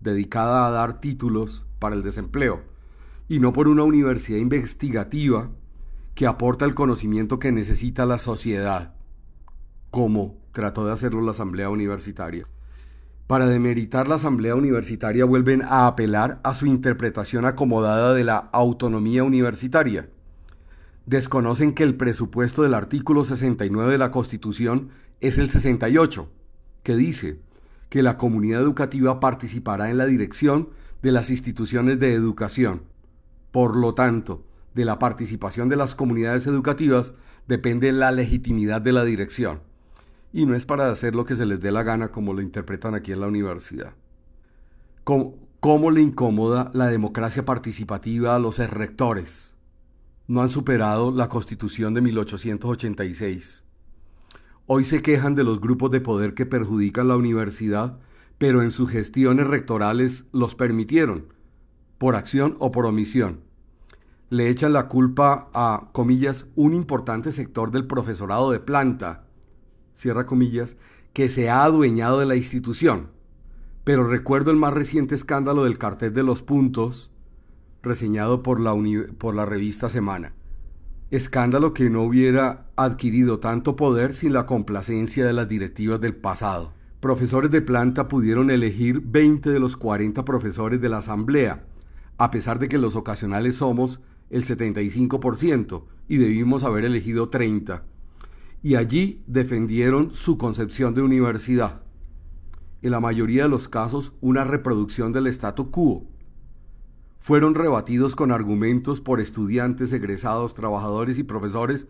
[0.00, 2.62] dedicada a dar títulos para el desempleo,
[3.28, 5.50] y no por una universidad investigativa
[6.14, 8.94] que aporta el conocimiento que necesita la sociedad,
[9.90, 12.46] como trató de hacerlo la Asamblea Universitaria.
[13.26, 19.24] Para demeritar la Asamblea Universitaria vuelven a apelar a su interpretación acomodada de la autonomía
[19.24, 20.08] universitaria,
[21.06, 26.28] desconocen que el presupuesto del artículo 69 de la Constitución es el 68,
[26.82, 27.40] que dice
[27.88, 30.68] que la comunidad educativa participará en la dirección
[31.02, 32.82] de las instituciones de educación.
[33.54, 34.42] Por lo tanto,
[34.74, 37.12] de la participación de las comunidades educativas
[37.46, 39.60] depende la legitimidad de la dirección.
[40.32, 42.96] Y no es para hacer lo que se les dé la gana como lo interpretan
[42.96, 43.92] aquí en la universidad.
[45.04, 49.54] ¿Cómo, le incomoda la democracia participativa a los rectores?
[50.26, 53.62] no han superado la Constitución de 1886.
[54.66, 58.00] Hoy se quejan de los grupos de poder que perjudican la universidad,
[58.36, 61.26] pero en sus gestiones rectorales los permitieron,
[61.98, 63.43] por acción o por omisión.
[64.30, 69.24] Le echan la culpa a, comillas, un importante sector del profesorado de planta,
[69.94, 70.76] cierra comillas,
[71.12, 73.08] que se ha adueñado de la institución.
[73.84, 77.10] Pero recuerdo el más reciente escándalo del cartel de los puntos,
[77.82, 78.74] reseñado por la,
[79.18, 80.32] por la revista Semana.
[81.10, 86.72] Escándalo que no hubiera adquirido tanto poder sin la complacencia de las directivas del pasado.
[86.98, 91.64] Profesores de planta pudieron elegir 20 de los 40 profesores de la Asamblea,
[92.16, 94.00] a pesar de que los ocasionales somos
[94.34, 97.84] el 75% y debimos haber elegido 30.
[98.64, 101.82] Y allí defendieron su concepción de universidad.
[102.82, 106.08] En la mayoría de los casos, una reproducción del statu quo,
[107.20, 111.86] fueron rebatidos con argumentos por estudiantes, egresados, trabajadores y profesores,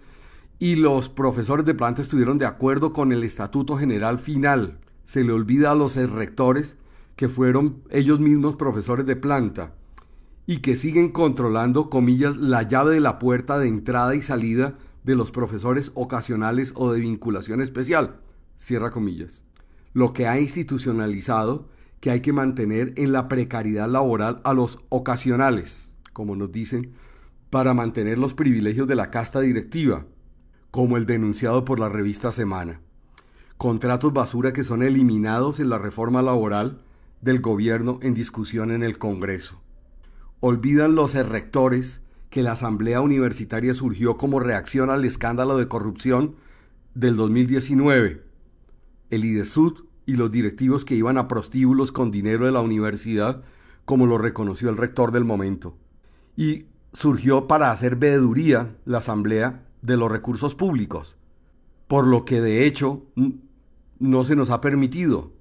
[0.58, 4.80] y los profesores de planta estuvieron de acuerdo con el estatuto general final.
[5.04, 6.76] Se le olvida a los rectores
[7.16, 9.72] que fueron ellos mismos profesores de planta
[10.46, 15.14] y que siguen controlando, comillas, la llave de la puerta de entrada y salida de
[15.14, 18.20] los profesores ocasionales o de vinculación especial,
[18.58, 19.42] cierra comillas.
[19.92, 21.68] Lo que ha institucionalizado
[22.00, 26.92] que hay que mantener en la precariedad laboral a los ocasionales, como nos dicen,
[27.48, 30.04] para mantener los privilegios de la casta directiva,
[30.70, 32.80] como el denunciado por la revista Semana.
[33.56, 36.82] Contratos basura que son eliminados en la reforma laboral
[37.22, 39.63] del gobierno en discusión en el Congreso.
[40.46, 46.34] Olvidan los rectores que la Asamblea Universitaria surgió como reacción al escándalo de corrupción
[46.94, 48.22] del 2019.
[49.08, 53.42] El IDESUD y los directivos que iban a prostíbulos con dinero de la universidad,
[53.86, 55.78] como lo reconoció el rector del momento.
[56.36, 61.16] Y surgió para hacer veeduría la Asamblea de los recursos públicos,
[61.88, 63.06] por lo que de hecho
[63.98, 65.32] no se nos ha permitido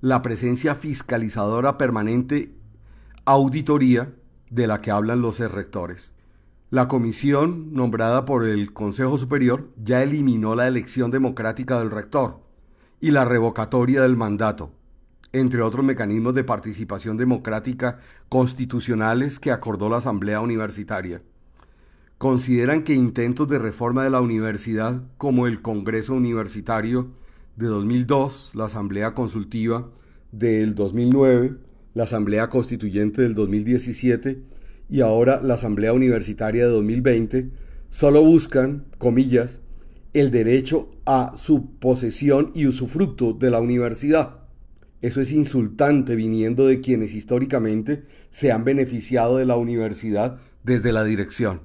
[0.00, 2.56] la presencia fiscalizadora permanente
[3.24, 4.14] auditoría
[4.50, 6.14] de la que hablan los rectores.
[6.70, 12.40] La comisión nombrada por el Consejo Superior ya eliminó la elección democrática del rector
[13.00, 14.70] y la revocatoria del mandato,
[15.32, 21.22] entre otros mecanismos de participación democrática constitucionales que acordó la Asamblea Universitaria.
[22.18, 27.12] consideran que intentos de reforma de la universidad, como el Congreso Universitario
[27.56, 29.88] de 2002, la Asamblea Consultiva
[30.32, 31.56] del 2009,
[31.94, 34.42] la Asamblea Constituyente del 2017
[34.90, 37.50] y ahora la Asamblea Universitaria de 2020,
[37.90, 39.60] solo buscan, comillas,
[40.14, 44.38] el derecho a su posesión y usufructo de la universidad.
[45.00, 51.04] Eso es insultante viniendo de quienes históricamente se han beneficiado de la universidad desde la
[51.04, 51.60] dirección.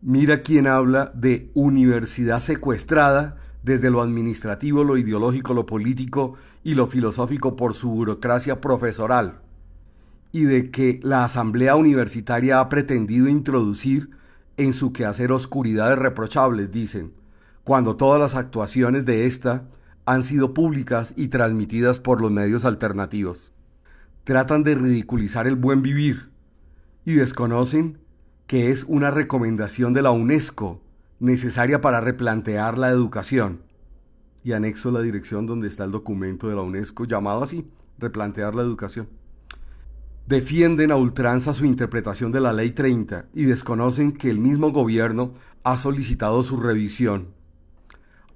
[0.00, 6.34] Mira quién habla de universidad secuestrada desde lo administrativo, lo ideológico, lo político
[6.66, 9.38] y lo filosófico por su burocracia profesoral,
[10.32, 14.10] y de que la Asamblea Universitaria ha pretendido introducir
[14.56, 17.12] en su quehacer oscuridades reprochables, dicen,
[17.62, 19.68] cuando todas las actuaciones de esta
[20.06, 23.52] han sido públicas y transmitidas por los medios alternativos.
[24.24, 26.30] Tratan de ridiculizar el buen vivir
[27.04, 27.98] y desconocen
[28.48, 30.82] que es una recomendación de la UNESCO
[31.20, 33.65] necesaria para replantear la educación.
[34.46, 38.62] Y anexo la dirección donde está el documento de la UNESCO llamado así, replantear la
[38.62, 39.08] educación.
[40.28, 45.32] Defienden a ultranza su interpretación de la Ley 30 y desconocen que el mismo gobierno
[45.64, 47.30] ha solicitado su revisión.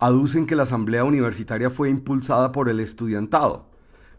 [0.01, 3.71] Aducen que la Asamblea Universitaria fue impulsada por el estudiantado,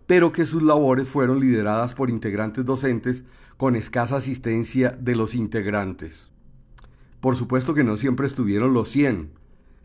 [0.07, 3.25] pero que sus labores fueron lideradas por integrantes docentes
[3.57, 6.29] con escasa asistencia de los integrantes.
[7.19, 9.40] Por supuesto que no siempre estuvieron los 100,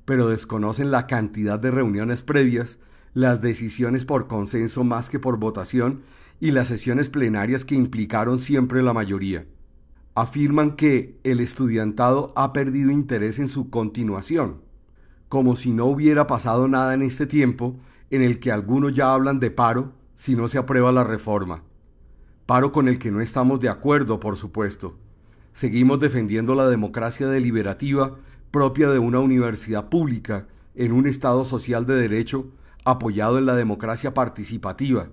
[0.06, 2.78] pero desconocen la cantidad de reuniones previas,
[3.12, 6.00] las decisiones por consenso más que por votación
[6.40, 9.44] y las sesiones plenarias que implicaron siempre la mayoría.
[10.14, 14.62] Afirman que el estudiantado ha perdido interés en su continuación,
[15.28, 17.76] como si no hubiera pasado nada en este tiempo
[18.08, 21.62] en el que algunos ya hablan de paro si no se aprueba la reforma
[22.46, 24.96] paro con el que no estamos de acuerdo, por supuesto.
[25.52, 28.16] Seguimos defendiendo la democracia deliberativa
[28.56, 32.46] propia de una universidad pública en un Estado social de derecho
[32.86, 35.08] apoyado en la democracia participativa,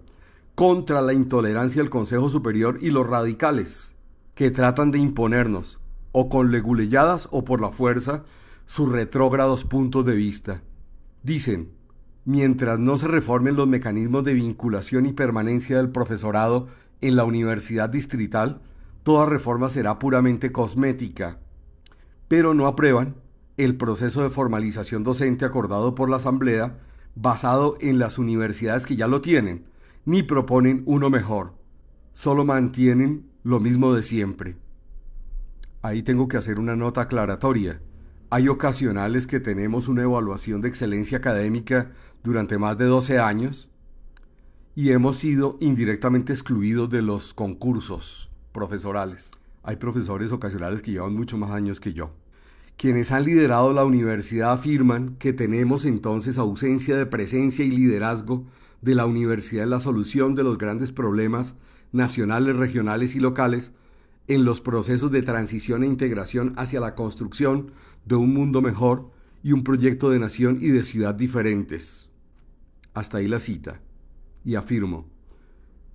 [0.56, 3.98] contra la intolerancia del Consejo Superior y los radicales,
[4.34, 5.82] que tratan de imponernos,
[6.14, 8.24] o con leguleyadas o por la fuerza,
[8.66, 10.62] sus retrógrados puntos de vista.
[11.22, 11.74] Dicen,
[12.24, 16.70] mientras no se reformen los mecanismos de vinculación y permanencia del profesorado
[17.02, 18.62] en la universidad distrital,
[19.04, 21.40] toda reforma será puramente cosmética,
[22.30, 23.22] pero no aprueban
[23.58, 26.80] el proceso de formalización docente acordado por la Asamblea
[27.16, 29.66] basado en las universidades que ya lo tienen,
[30.06, 31.54] ni proponen uno mejor,
[32.14, 34.56] solo mantienen lo mismo de siempre.
[35.82, 37.82] Ahí tengo que hacer una nota aclaratoria.
[38.30, 41.92] Hay ocasionales que tenemos una evaluación de excelencia académica
[42.24, 43.70] durante más de 12 años
[44.76, 49.30] y hemos sido indirectamente excluidos de los concursos profesorales.
[49.62, 52.12] Hay profesores ocasionales que llevan mucho más años que yo.
[52.78, 58.46] Quienes han liderado la universidad afirman que tenemos entonces ausencia de presencia y liderazgo
[58.82, 61.56] de la universidad en la solución de los grandes problemas
[61.92, 63.72] nacionales, regionales y locales
[64.28, 67.72] en los procesos de transición e integración hacia la construcción
[68.06, 69.12] de un mundo mejor
[69.44, 72.10] y un proyecto de nación y de ciudad diferentes.
[72.94, 73.82] Hasta ahí la cita
[74.46, 75.08] y afirmo,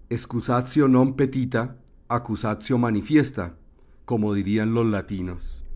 [0.08, 1.76] excusatio non petita,
[2.08, 3.56] accusatio manifiesta,
[4.04, 5.67] como dirían los latinos.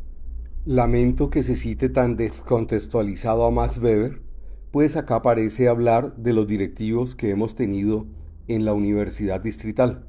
[0.64, 4.22] Lamento que se cite tan descontextualizado a Max Weber,
[4.70, 8.06] pues acá parece hablar de los directivos que hemos tenido
[8.48, 10.06] en la Universidad Distrital.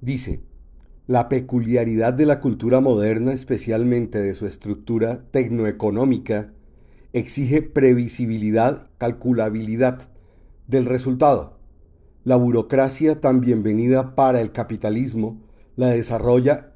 [0.00, 0.40] Dice,
[1.06, 6.52] la peculiaridad de la cultura moderna, especialmente de su estructura tecnoeconómica,
[7.12, 10.10] exige previsibilidad, calculabilidad
[10.66, 11.58] del resultado
[12.28, 15.40] la burocracia tan bienvenida para el capitalismo
[15.76, 16.74] la desarrolla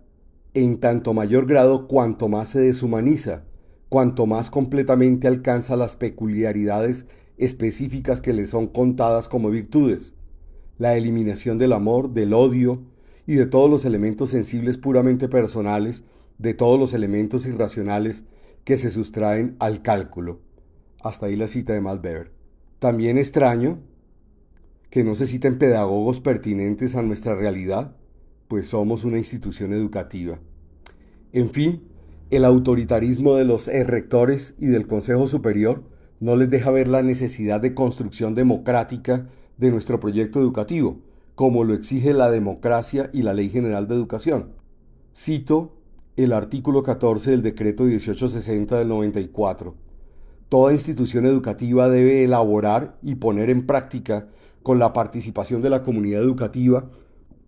[0.55, 3.45] en tanto mayor grado cuanto más se deshumaniza,
[3.89, 7.07] cuanto más completamente alcanza las peculiaridades
[7.39, 10.15] específicas que le son contadas como virtudes,
[10.79, 12.83] la eliminación del amor, del odio
[13.27, 16.05] y de todos los elementos sensibles puramente personales,
[16.39, 18.25] de todos los elementos irracionales
[18.65, 20.41] que se sustraen al cálculo.
[21.03, 22.31] Hasta ahí la cita de Max.
[22.79, 23.79] También extraño
[24.91, 27.97] que no se citen pedagogos pertinentes a nuestra realidad,
[28.53, 30.39] pues somos una institución educativa.
[31.33, 31.85] En fin,
[32.29, 35.85] el autoritarismo de los rectores y del Consejo Superior
[36.21, 39.27] no les deja ver la necesidad de construcción democrática
[39.57, 41.01] de nuestro proyecto educativo,
[41.35, 44.51] como lo exige la democracia y la Ley General de Educación.
[45.17, 45.79] Cito
[46.17, 49.75] el artículo 14 del decreto 1860 del 94.
[50.51, 54.29] Toda institución educativa debe elaborar y poner en práctica
[54.63, 56.91] con la participación de la comunidad educativa,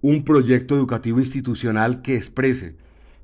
[0.05, 2.77] un proyecto educativo institucional que exprese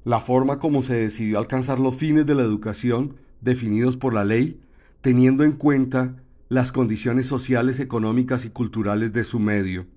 [0.03, 4.63] la forma como se decidió alcanzar los fines de la educación definidos por la ley,
[5.03, 6.17] teniendo en cuenta
[6.49, 9.89] las condiciones sociales, económicas y culturales de su medio.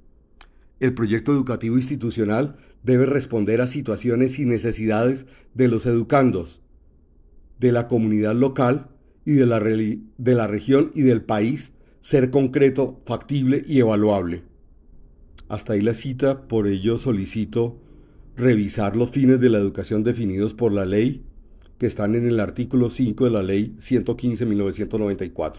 [0.81, 6.59] El proyecto educativo institucional debe responder a situaciones y necesidades de los educandos,
[7.61, 8.89] de la comunidad local
[9.23, 11.71] y de la, región y del país,
[12.01, 14.43] ser concreto, factible y evaluable.
[15.53, 17.77] Hasta ahí la cita, por ello solicito
[18.35, 21.21] revisar los fines de la educación definidos por la ley
[21.77, 25.57] que están en el artículo 5 de la ley 115-1994.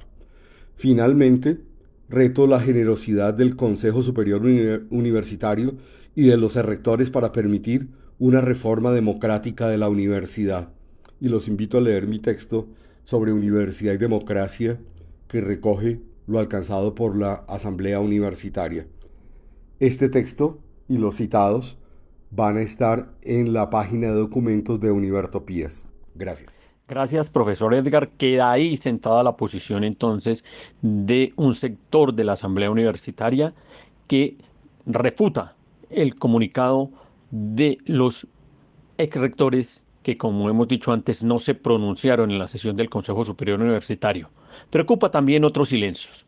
[0.75, 1.61] Finalmente,
[2.09, 4.43] reto la generosidad del Consejo Superior
[4.91, 5.77] Universitario
[6.17, 7.87] y de los rectores para permitir
[8.19, 10.71] una reforma democrática de la universidad.
[11.21, 12.67] Y los invito a leer mi texto
[13.05, 14.77] sobre universidad y democracia
[15.29, 18.89] que recoge lo alcanzado por la Asamblea Universitaria.
[19.85, 21.77] Este texto y los citados
[22.31, 25.85] van a estar en la página de documentos de Univertopías.
[26.15, 26.71] Gracias.
[26.89, 28.09] Gracias, profesor Edgar.
[28.09, 30.43] Queda ahí sentada la posición entonces
[30.81, 33.53] de un sector de la Asamblea Universitaria
[34.07, 34.39] que
[34.87, 35.55] refuta
[35.91, 36.89] el comunicado
[37.31, 38.27] de los
[38.97, 43.23] ex rectores que, como hemos dicho antes, no se pronunciaron en la sesión del Consejo
[43.23, 44.31] Superior Universitario.
[44.71, 46.27] Preocupa también otros silencios.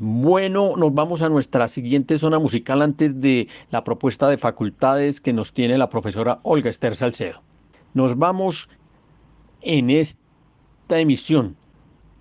[0.00, 5.32] Bueno, nos vamos a nuestra siguiente zona musical antes de la propuesta de facultades que
[5.32, 7.42] nos tiene la profesora Olga Esther Salcedo.
[7.92, 8.68] Nos vamos
[9.62, 11.56] en esta emisión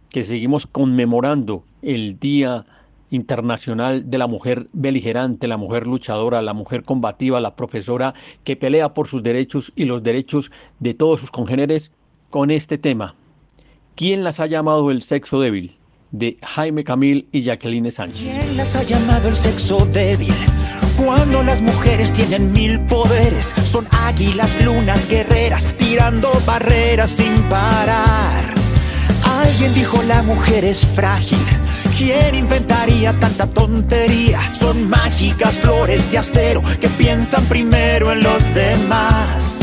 [0.09, 2.63] que seguimos conmemorando el Día
[3.09, 8.13] Internacional de la Mujer Beligerante, la mujer luchadora, la mujer combativa, la profesora
[8.43, 11.91] que pelea por sus derechos y los derechos de todos sus congéneres
[12.29, 13.15] con este tema.
[13.95, 15.75] ¿Quién las ha llamado el sexo débil?
[16.13, 18.21] De Jaime Camil y Jacqueline Sánchez.
[18.21, 20.33] ¿Quién las ha llamado el sexo débil?
[20.95, 28.43] Cuando las mujeres tienen mil poderes, son águilas, lunas, guerreras, tirando barreras sin parar.
[29.41, 31.39] Alguien dijo la mujer es frágil.
[31.97, 34.53] ¿Quién inventaría tanta tontería?
[34.53, 39.57] Son mágicas flores de acero que piensan primero en los demás.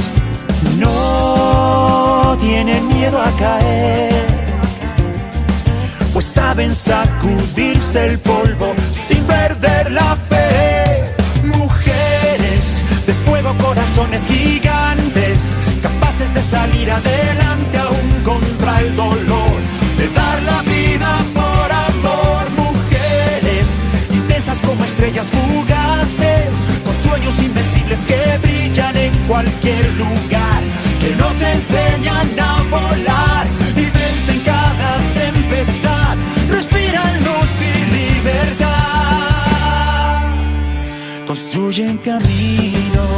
[0.78, 4.29] No tienen miedo a caer
[6.20, 8.74] pues saben sacudirse el polvo
[9.08, 11.14] sin perder la fe.
[11.44, 15.38] Mujeres de fuego, corazones gigantes,
[15.82, 19.60] capaces de salir adelante aún contra el dolor,
[19.96, 22.42] de dar la vida por amor.
[22.64, 23.68] Mujeres
[24.12, 26.50] intensas como estrellas fugaces,
[26.84, 30.60] con sueños invencibles que brillan en cualquier lugar,
[31.00, 33.59] que nos enseñan a volar
[42.00, 43.08] caminos.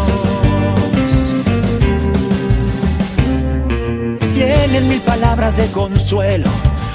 [4.35, 6.51] Tienen mil palabras de consuelo.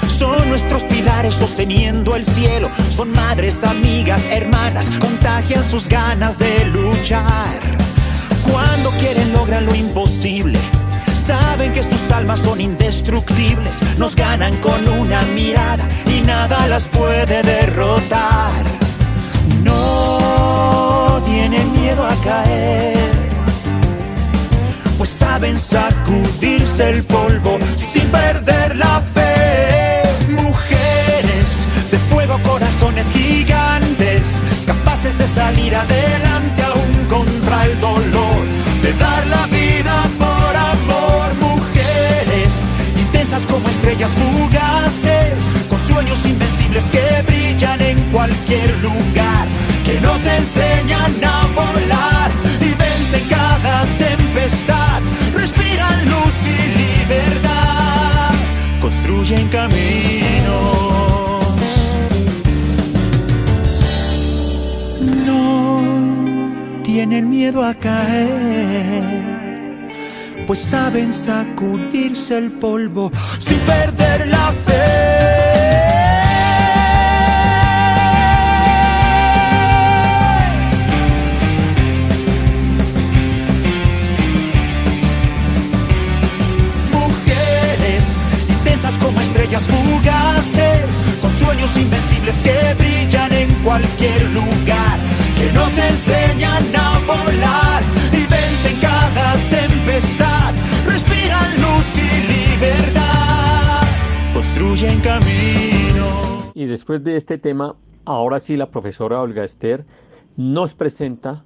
[0.08, 2.70] Son nuestros pilares sosteniendo el cielo.
[2.90, 4.90] Son madres, amigas, hermanas.
[5.00, 7.60] Contagian sus ganas de luchar.
[8.50, 10.58] Cuando quieren logran lo imposible
[11.28, 17.42] Saben que sus almas son indestructibles, nos ganan con una mirada y nada las puede
[17.42, 18.64] derrotar.
[19.62, 20.27] No
[21.50, 23.10] tienen miedo a caer,
[24.98, 30.02] pues saben sacudirse el polvo sin perder la fe.
[30.30, 38.44] Mujeres de fuego, corazones gigantes, capaces de salir adelante aún contra el dolor,
[38.82, 40.48] de dar la vida por
[43.46, 45.32] como estrellas fugaces,
[45.68, 49.46] con sueños invencibles que brillan en cualquier lugar,
[49.88, 52.30] que nos enseñan a volar
[52.60, 55.00] y vencen cada tempestad,
[55.34, 58.34] respiran luz y libertad,
[58.82, 59.78] construyen caminos.
[65.26, 69.38] No tienen miedo a caer
[70.46, 75.47] pues saben sacudirse el polvo sin perder la fe.
[91.68, 94.98] Sueños invencibles que brillan en cualquier lugar,
[95.36, 100.54] que nos enseñan a volar y vencen cada tempestad
[100.86, 103.82] respiran luz y libertad,
[104.34, 106.52] construyen camino.
[106.54, 109.84] Y después de este tema, ahora sí la profesora Olga Esther
[110.36, 111.44] nos presenta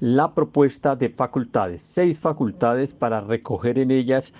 [0.00, 4.32] la propuesta de facultades, seis facultades para recoger en ellas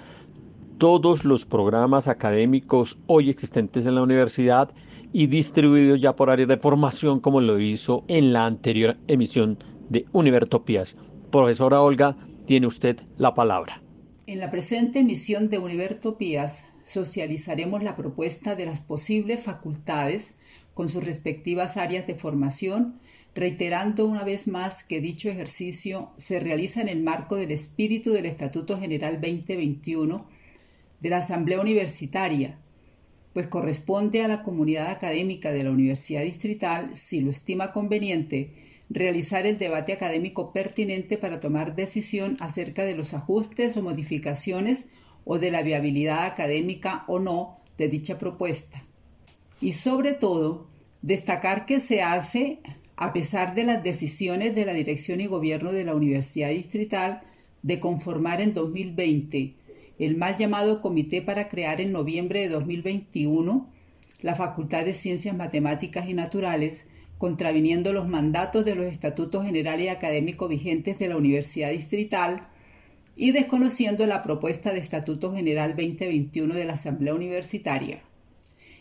[0.79, 4.71] todos los programas académicos hoy existentes en la universidad
[5.13, 9.59] y distribuidos ya por áreas de formación como lo hizo en la anterior emisión
[9.89, 10.97] de Univertopías.
[11.33, 12.17] Profesora Olga,
[12.47, 13.83] tiene usted la palabra.
[14.27, 20.39] En la presente emisión de Univertopías socializaremos la propuesta de las posibles facultades
[20.75, 23.01] con sus respectivas áreas de formación,
[23.35, 28.27] reiterando una vez más que dicho ejercicio se realiza en el marco del espíritu del
[28.27, 30.38] Estatuto General 2021
[31.01, 32.59] de la Asamblea Universitaria,
[33.33, 38.55] pues corresponde a la comunidad académica de la Universidad Distrital, si lo estima conveniente,
[38.91, 44.89] realizar el debate académico pertinente para tomar decisión acerca de los ajustes o modificaciones
[45.25, 48.83] o de la viabilidad académica o no de dicha propuesta.
[49.61, 50.67] Y sobre todo,
[51.03, 52.61] destacar que se hace
[52.97, 57.23] a pesar de las decisiones de la dirección y gobierno de la Universidad Distrital
[57.63, 59.58] de conformar en 2020
[59.99, 63.69] el mal llamado comité para crear en noviembre de 2021
[64.23, 66.87] la Facultad de Ciencias Matemáticas y Naturales,
[67.19, 72.49] contraviniendo los mandatos de los estatutos generales y académicos vigentes de la Universidad Distrital
[73.17, 78.03] y desconociendo la propuesta de Estatuto General 2021 de la Asamblea Universitaria.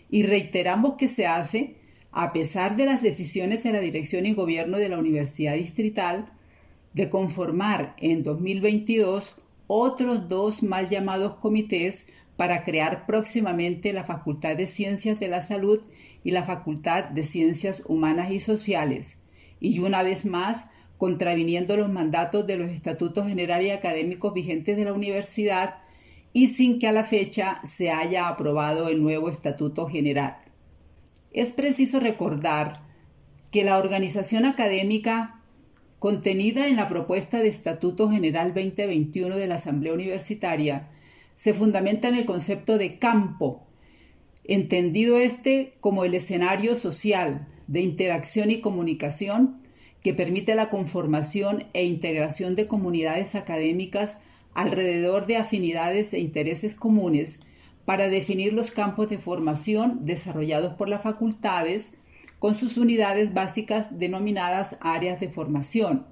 [0.09, 1.75] Y reiteramos que se hace
[2.11, 6.31] a pesar de las decisiones de la dirección y gobierno de la Universidad Distrital
[6.93, 12.07] de conformar en 2022 otros dos mal llamados comités
[12.37, 15.81] para crear próximamente la Facultad de Ciencias de la Salud
[16.23, 19.19] y la Facultad de Ciencias Humanas y Sociales,
[19.59, 20.65] y una vez más
[20.97, 25.79] contraviniendo los mandatos de los estatutos generales y académicos vigentes de la universidad
[26.33, 30.37] y sin que a la fecha se haya aprobado el nuevo estatuto general.
[31.31, 32.73] Es preciso recordar
[33.51, 35.36] que la organización académica
[35.99, 40.89] contenida en la propuesta de Estatuto General 2021 de la Asamblea Universitaria,
[41.35, 43.63] se fundamenta en el concepto de campo,
[44.43, 49.61] entendido este como el escenario social de interacción y comunicación
[50.01, 54.19] que permite la conformación e integración de comunidades académicas
[54.53, 57.41] alrededor de afinidades e intereses comunes
[57.85, 61.97] para definir los campos de formación desarrollados por las facultades,
[62.39, 66.05] con sus unidades básicas denominadas áreas de formación,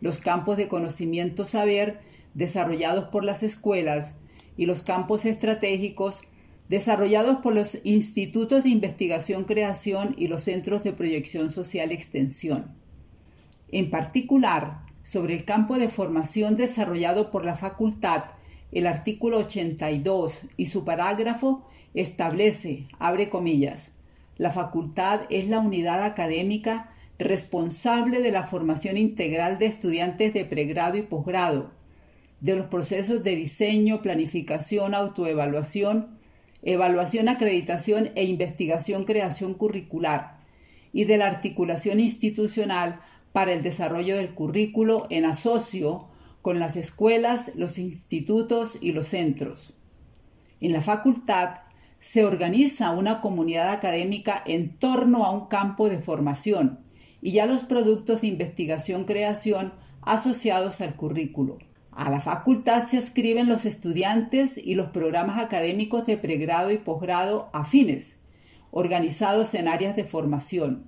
[0.00, 2.00] los campos de conocimiento saber
[2.34, 4.14] desarrollados por las escuelas
[4.56, 6.22] y los campos estratégicos
[6.68, 12.74] desarrollados por los institutos de investigación creación y los centros de proyección social extensión.
[13.70, 18.24] En particular, sobre el campo de formación desarrollado por la facultad,
[18.72, 21.64] el artículo 82 y su parágrafo
[21.94, 23.92] establece, abre comillas,
[24.38, 30.98] la facultad es la unidad académica responsable de la formación integral de estudiantes de pregrado
[30.98, 31.70] y posgrado,
[32.40, 36.18] de los procesos de diseño, planificación, autoevaluación,
[36.62, 40.36] evaluación, acreditación e investigación, creación curricular,
[40.92, 43.00] y de la articulación institucional
[43.32, 46.08] para el desarrollo del currículo en asocio
[46.42, 49.74] con las escuelas, los institutos y los centros.
[50.60, 51.60] En la facultad
[51.98, 56.80] se organiza una comunidad académica en torno a un campo de formación
[57.22, 59.72] y ya los productos de investigación-creación
[60.02, 61.58] asociados al currículo.
[61.90, 67.48] A la facultad se escriben los estudiantes y los programas académicos de pregrado y posgrado
[67.54, 68.20] afines,
[68.70, 70.84] organizados en áreas de formación.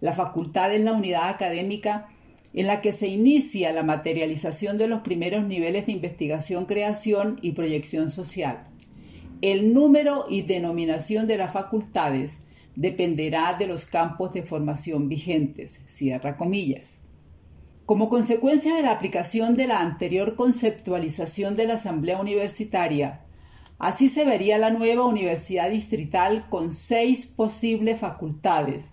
[0.00, 2.08] La facultad es la unidad académica
[2.52, 8.10] en la que se inicia la materialización de los primeros niveles de investigación-creación y proyección
[8.10, 8.68] social.
[9.44, 15.82] El número y denominación de las facultades dependerá de los campos de formación vigentes.
[15.86, 17.02] Cierra comillas.
[17.84, 23.20] Como consecuencia de la aplicación de la anterior conceptualización de la Asamblea Universitaria,
[23.78, 28.92] así se vería la nueva universidad distrital con seis posibles facultades,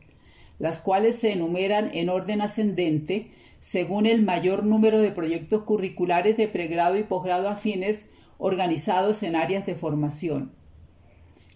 [0.59, 3.31] las cuales se enumeran en orden ascendente
[3.61, 8.09] según el mayor número de proyectos curriculares de pregrado y posgrado afines
[8.43, 10.51] organizados en áreas de formación.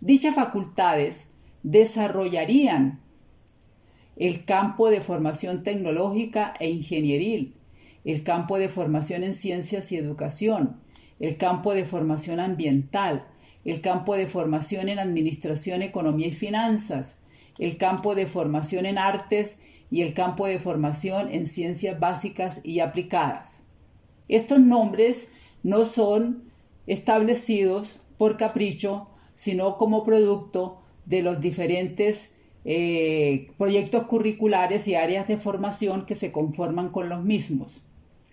[0.01, 1.31] Dichas facultades
[1.63, 3.01] desarrollarían
[4.15, 7.55] el campo de formación tecnológica e ingenieril,
[8.03, 10.79] el campo de formación en ciencias y educación,
[11.19, 13.25] el campo de formación ambiental,
[13.65, 17.21] el campo de formación en administración, economía y finanzas,
[17.57, 22.79] el campo de formación en artes y el campo de formación en ciencias básicas y
[22.79, 23.63] aplicadas.
[24.27, 25.29] Estos nombres
[25.63, 26.45] no son
[26.87, 35.37] establecidos por capricho, sino como producto de los diferentes eh, proyectos curriculares y áreas de
[35.37, 37.81] formación que se conforman con los mismos.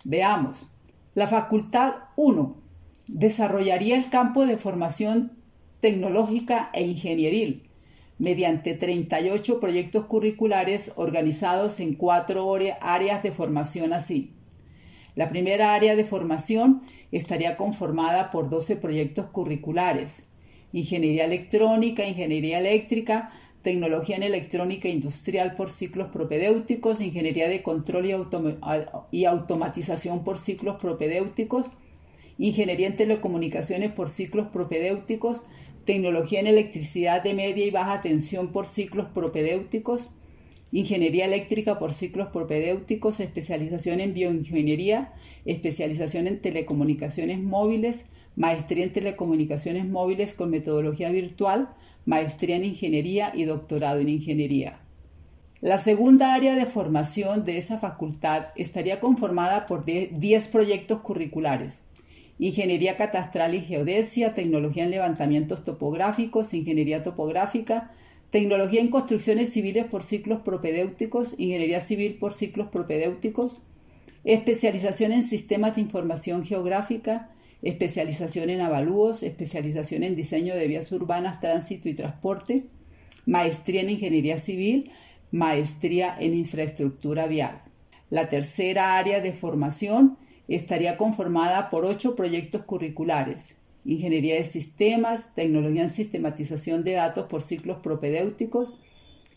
[0.03, 0.67] Veamos.
[1.13, 2.55] La Facultad 1
[3.07, 5.33] desarrollaría el campo de formación
[5.79, 7.69] tecnológica e ingenieril
[8.17, 14.31] mediante 38 proyectos curriculares organizados en cuatro áreas de formación así.
[15.15, 20.27] La primera área de formación estaría conformada por 12 proyectos curriculares,
[20.71, 28.07] Ingeniería electrónica, Ingeniería eléctrica, Tecnología en electrónica industrial por ciclos propedéuticos, Ingeniería de control
[29.11, 31.67] y, automatización por ciclos propedéuticos,
[32.39, 35.43] Ingeniería en telecomunicaciones por ciclos propedéuticos,
[35.85, 40.09] Tecnología en electricidad de media y baja tensión por ciclos propedéuticos,
[40.75, 45.13] Ingeniería eléctrica por ciclos propedéuticos, especialización en bioingeniería,
[45.45, 51.69] especialización en telecomunicaciones móviles, maestría en telecomunicaciones móviles con metodología virtual,
[52.07, 54.79] maestría en ingeniería y doctorado en ingeniería.
[55.61, 61.83] La segunda área de formación de esa facultad estaría conformada por 10 proyectos curriculares.
[62.39, 67.91] Ingeniería catastral y geodesia, tecnología en levantamientos topográficos, ingeniería topográfica,
[68.33, 73.61] tecnología en construcciones civiles por ciclos propedéuticos, ingeniería civil por ciclos propedéuticos,
[74.23, 77.29] especialización en sistemas de información geográfica,
[77.61, 82.65] especialización en avalúos, especialización en diseño de vías urbanas, tránsito y transporte,
[83.27, 84.89] maestría en ingeniería civil,
[85.29, 87.61] maestría en infraestructura vial.
[88.09, 90.17] La tercera área de formación
[90.47, 97.41] estaría conformada por ocho proyectos curriculares, Ingeniería de Sistemas, Tecnología en Sistematización de Datos por
[97.41, 98.79] ciclos propedéuticos,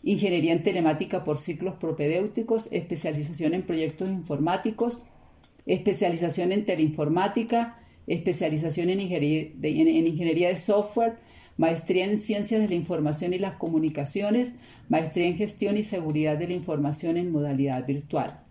[0.03, 5.03] Ingeniería en Telemática por ciclos propedéuticos, especialización en proyectos informáticos,
[5.65, 11.17] especialización en teleinformática, especialización en ingeniería, en ingeniería de software,
[11.57, 14.55] maestría en Ciencias de la Información y las Comunicaciones,
[14.87, 18.46] maestría en Gestión y Seguridad de la Información en modalidad virtual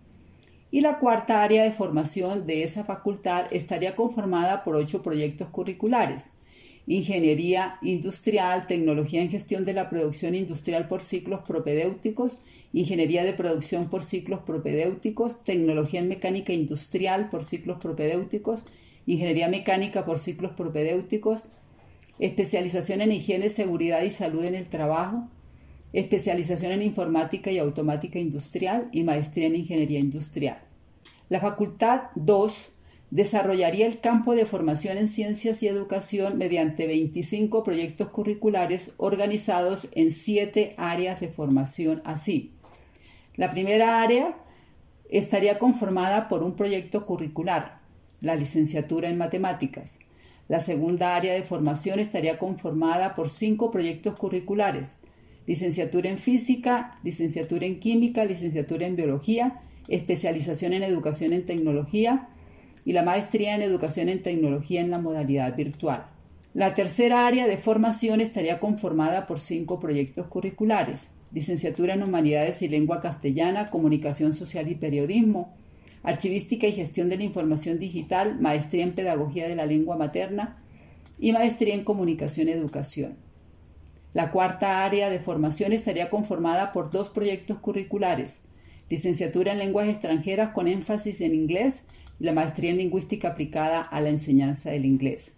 [0.77, 6.33] y la cuarta área de formación de esa facultad estaría conformada por ocho proyectos curriculares.
[6.87, 12.41] Ingeniería industrial, tecnología en gestión de la producción industrial por ciclos propedéuticos,
[12.75, 18.65] ingeniería de producción por ciclos propedéuticos, tecnología en mecánica industrial por ciclos propedéuticos,
[19.07, 21.45] ingeniería mecánica por ciclos propedéuticos,
[22.19, 25.27] especialización en higiene, seguridad y salud en el trabajo,
[25.95, 30.66] especialización en informática y automática industrial y maestría en ingeniería industrial.
[31.29, 32.73] La Facultad 2
[33.11, 40.13] desarrollaría el campo de formación en ciencias y educación mediante 25 proyectos curriculares organizados en
[40.13, 42.53] siete áreas de formación así.
[43.35, 44.37] La primera área
[45.11, 47.81] estaría conformada por un proyecto curricular,
[48.21, 49.99] la licenciatura en matemáticas.
[50.49, 54.99] La segunda área de formación estaría conformada por cinco proyectos curriculares,
[55.47, 62.29] licenciatura en física, licenciatura en química, licenciatura en biología, especialización en educación en tecnología
[62.85, 66.07] y la maestría en educación en tecnología en la modalidad virtual.
[66.55, 72.69] La tercera área de formación estaría conformada por cinco proyectos curriculares, licenciatura en humanidades y
[72.69, 75.53] lengua castellana, comunicación social y periodismo,
[76.03, 80.63] archivística y gestión de la información digital, maestría en pedagogía de la lengua materna
[81.19, 83.17] y maestría en comunicación y educación.
[84.15, 88.43] La cuarta área de formación estaría conformada por dos proyectos curriculares,
[88.89, 91.85] licenciatura en lenguas extranjeras con énfasis en inglés
[92.21, 95.33] y la maestría en lingüística aplicada a la enseñanza del inglés.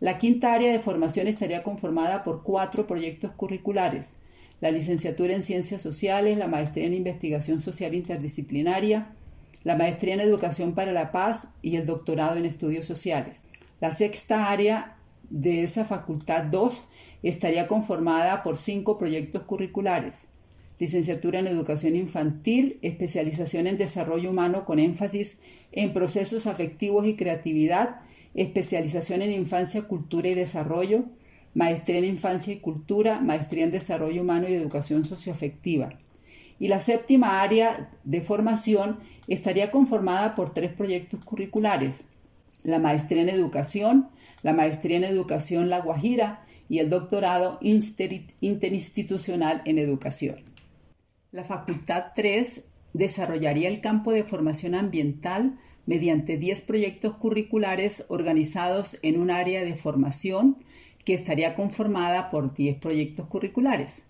[0.00, 4.12] La quinta área de formación estaría conformada por cuatro proyectos curriculares,
[4.60, 9.14] la licenciatura en ciencias sociales, la maestría en investigación social interdisciplinaria,
[9.62, 13.46] la maestría en educación para la paz y el doctorado en estudios sociales.
[13.80, 14.96] La sexta área
[15.30, 16.84] de esa facultad 2
[17.22, 20.28] estaría conformada por cinco proyectos curriculares.
[20.84, 25.40] Licenciatura en Educación Infantil, especialización en Desarrollo Humano con énfasis
[25.72, 28.02] en procesos afectivos y creatividad,
[28.34, 31.06] especialización en Infancia, Cultura y Desarrollo,
[31.54, 35.98] maestría en Infancia y Cultura, maestría en Desarrollo Humano y Educación Socioafectiva.
[36.58, 42.04] Y la séptima área de formación estaría conformada por tres proyectos curriculares,
[42.62, 44.10] la maestría en Educación,
[44.42, 50.53] la maestría en Educación La Guajira y el doctorado interinstitucional en Educación.
[51.34, 52.62] La Facultad 3
[52.92, 59.74] desarrollaría el campo de formación ambiental mediante 10 proyectos curriculares organizados en un área de
[59.74, 60.58] formación
[61.04, 64.04] que estaría conformada por 10 proyectos curriculares.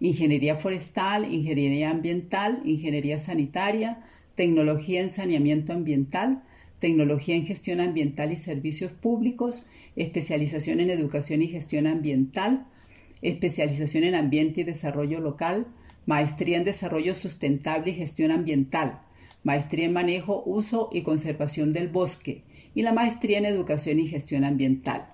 [0.00, 4.02] Ingeniería forestal, ingeniería ambiental, ingeniería sanitaria,
[4.34, 6.42] tecnología en saneamiento ambiental,
[6.78, 9.62] tecnología en gestión ambiental y servicios públicos,
[9.94, 12.66] especialización en educación y gestión ambiental,
[13.20, 15.66] especialización en ambiente y desarrollo local,
[16.06, 19.02] maestría en desarrollo sustentable y gestión ambiental,
[19.44, 22.42] maestría en manejo, uso y conservación del bosque
[22.74, 25.08] y la maestría en educación y gestión ambiental.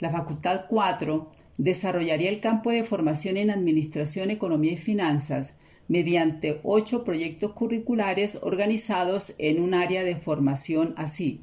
[0.00, 5.58] La Facultad 4 desarrollaría el campo de formación en Administración, Economía y Finanzas
[5.88, 11.40] mediante ocho proyectos curriculares organizados en un área de formación así.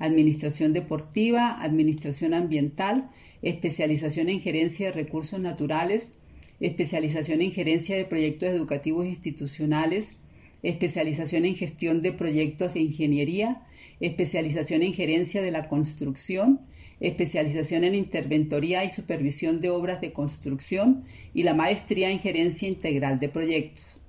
[0.00, 3.08] Administración deportiva, Administración ambiental,
[3.42, 6.18] especialización en gerencia de recursos naturales,
[6.60, 10.16] especialización en gerencia de proyectos educativos institucionales,
[10.62, 13.62] especialización en gestión de proyectos de ingeniería,
[14.00, 16.60] especialización en gerencia de la construcción,
[17.00, 23.18] especialización en interventoría y supervisión de obras de construcción y la maestría en gerencia integral
[23.18, 24.00] de proyectos.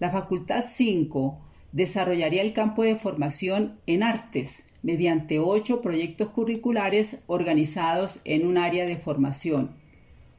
[0.00, 1.40] La Facultad 5
[1.72, 8.84] desarrollaría el campo de formación en artes mediante ocho proyectos curriculares organizados en un área
[8.84, 9.74] de formación,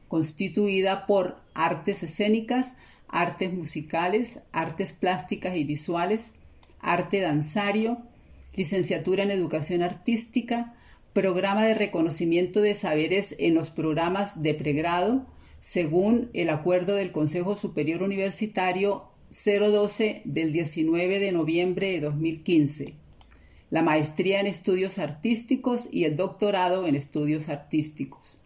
[0.08, 2.74] constituida por artes escénicas,
[3.08, 6.32] artes musicales, artes plásticas y visuales,
[6.80, 7.98] arte danzario,
[8.54, 10.74] licenciatura en educación artística,
[11.12, 15.26] programa de reconocimiento de saberes en los programas de pregrado,
[15.60, 22.94] según el acuerdo del Consejo Superior Universitario 012 del 19 de noviembre de 2015,
[23.70, 28.36] la maestría en estudios artísticos y el doctorado en estudios artísticos.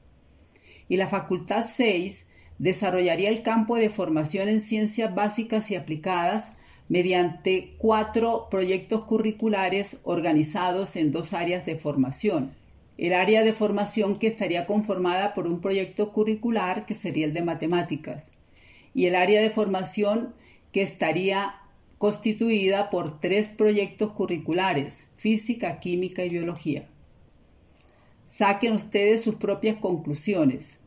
[0.91, 2.27] Y la Facultad 6
[2.59, 10.97] desarrollaría el campo de formación en ciencias básicas y aplicadas mediante cuatro proyectos curriculares organizados
[10.97, 12.57] en dos áreas de formación.
[12.99, 17.43] El área de formación que estaría conformada por un proyecto curricular que sería el de
[17.43, 18.33] matemáticas
[18.93, 20.35] y el área de formación
[20.73, 21.55] que estaría
[21.99, 26.89] constituida por tres proyectos curriculares, física, química y biología.
[28.27, 30.80] Saquen ustedes sus propias conclusiones.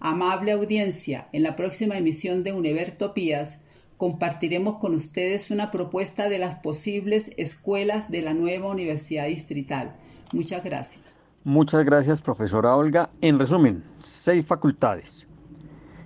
[0.00, 3.62] Amable audiencia, en la próxima emisión de Univertopías
[3.96, 9.96] compartiremos con ustedes una propuesta de las posibles escuelas de la nueva Universidad Distrital.
[10.32, 11.20] Muchas gracias.
[11.44, 13.08] Muchas gracias, profesora Olga.
[13.20, 15.26] En resumen, seis facultades.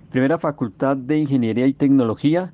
[0.09, 2.53] Primera Facultad de Ingeniería y Tecnología,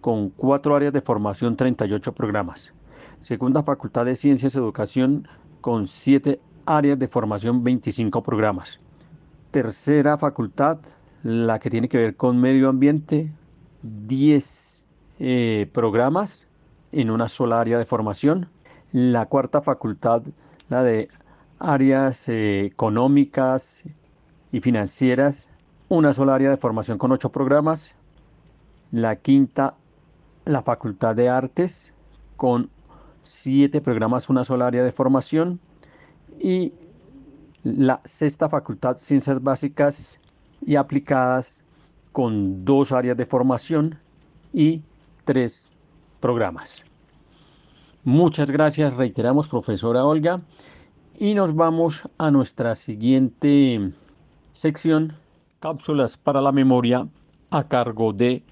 [0.00, 2.74] con cuatro áreas de formación, 38 programas.
[3.20, 5.26] Segunda Facultad de Ciencias y Educación,
[5.60, 8.78] con siete áreas de formación, 25 programas.
[9.56, 10.80] Tercera facultad,
[11.22, 13.32] la que tiene que ver con medio ambiente,
[13.80, 14.82] 10
[15.18, 16.46] eh, programas
[16.92, 18.50] en una sola área de formación.
[18.92, 20.24] La cuarta facultad,
[20.68, 21.08] la de
[21.58, 23.84] áreas eh, económicas
[24.52, 25.48] y financieras,
[25.88, 27.94] una sola área de formación con ocho programas.
[28.90, 29.74] La quinta,
[30.44, 31.94] la facultad de artes,
[32.36, 32.68] con
[33.24, 35.60] siete programas, una sola área de formación.
[36.38, 36.74] Y
[37.74, 40.20] la sexta facultad, ciencias básicas
[40.64, 41.60] y aplicadas,
[42.12, 43.98] con dos áreas de formación
[44.52, 44.82] y
[45.24, 45.68] tres
[46.20, 46.84] programas.
[48.04, 50.40] Muchas gracias, reiteramos, profesora Olga,
[51.18, 53.92] y nos vamos a nuestra siguiente
[54.52, 55.12] sección,
[55.60, 57.08] cápsulas para la memoria,
[57.50, 58.44] a cargo de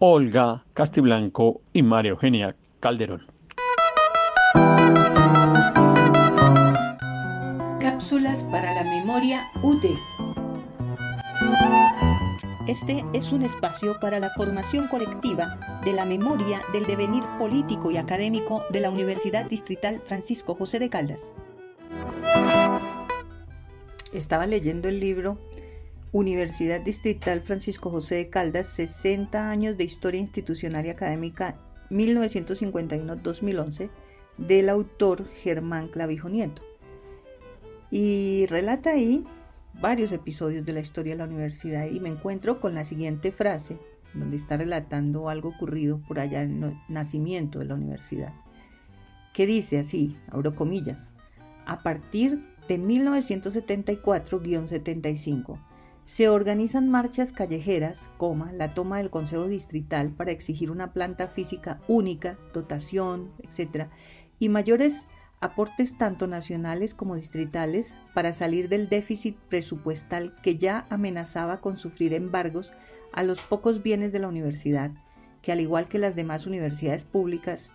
[0.00, 3.31] Olga Castiblanco y María Eugenia Calderón.
[9.12, 9.84] Memoria UD.
[12.66, 17.98] Este es un espacio para la formación colectiva de la memoria del devenir político y
[17.98, 21.20] académico de la Universidad Distrital Francisco José de Caldas.
[24.14, 25.36] Estaba leyendo el libro
[26.12, 31.60] Universidad Distrital Francisco José de Caldas, 60 años de historia institucional y académica
[31.90, 33.90] 1951-2011
[34.38, 36.71] del autor Germán Clavijo Nieto.
[37.92, 39.24] Y relata ahí
[39.80, 43.76] varios episodios de la historia de la universidad y me encuentro con la siguiente frase,
[44.14, 48.32] donde está relatando algo ocurrido por allá en el nacimiento de la universidad,
[49.34, 51.10] que dice así, abro comillas,
[51.66, 55.58] a partir de 1974-75
[56.04, 61.80] se organizan marchas callejeras, coma, la toma del Consejo Distrital para exigir una planta física
[61.88, 63.88] única, dotación, etc.,
[64.38, 65.06] y mayores
[65.42, 72.14] aportes tanto nacionales como distritales para salir del déficit presupuestal que ya amenazaba con sufrir
[72.14, 72.72] embargos
[73.12, 74.92] a los pocos bienes de la universidad,
[75.42, 77.74] que al igual que las demás universidades públicas,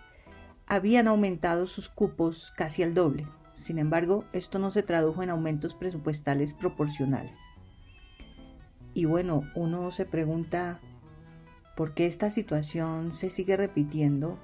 [0.65, 3.27] habían aumentado sus cupos casi al doble.
[3.53, 7.41] Sin embargo, esto no se tradujo en aumentos presupuestales proporcionales.
[8.93, 10.79] Y bueno, uno se pregunta
[11.75, 14.39] por qué esta situación se sigue repitiendo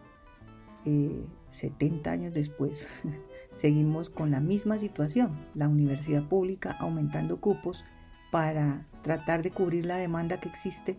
[0.83, 2.87] eh, 70 años después,
[3.53, 7.85] seguimos con la misma situación, la universidad pública aumentando cupos
[8.31, 10.97] para tratar de cubrir la demanda que existe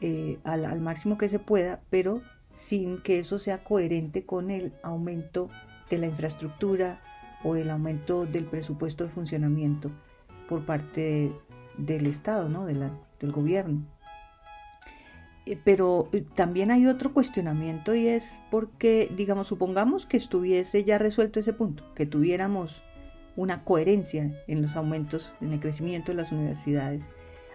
[0.00, 5.48] eh, al, máximo que se pueda, pero sin que eso sea coherente con el aumento
[5.88, 7.00] de la infraestructura
[7.44, 9.90] o el aumento del presupuesto de funcionamiento
[10.48, 11.32] por parte
[11.76, 12.66] del Estado, ¿no?
[12.66, 13.86] del gobierno.
[15.46, 20.98] Eh, pero eh, también hay otro cuestionamiento y es porque, digamos, supongamos que estuviese ya
[20.98, 22.82] resuelto ese punto, que tuviéramos
[23.36, 27.08] una coherencia en los aumentos, en el crecimiento de las universidades.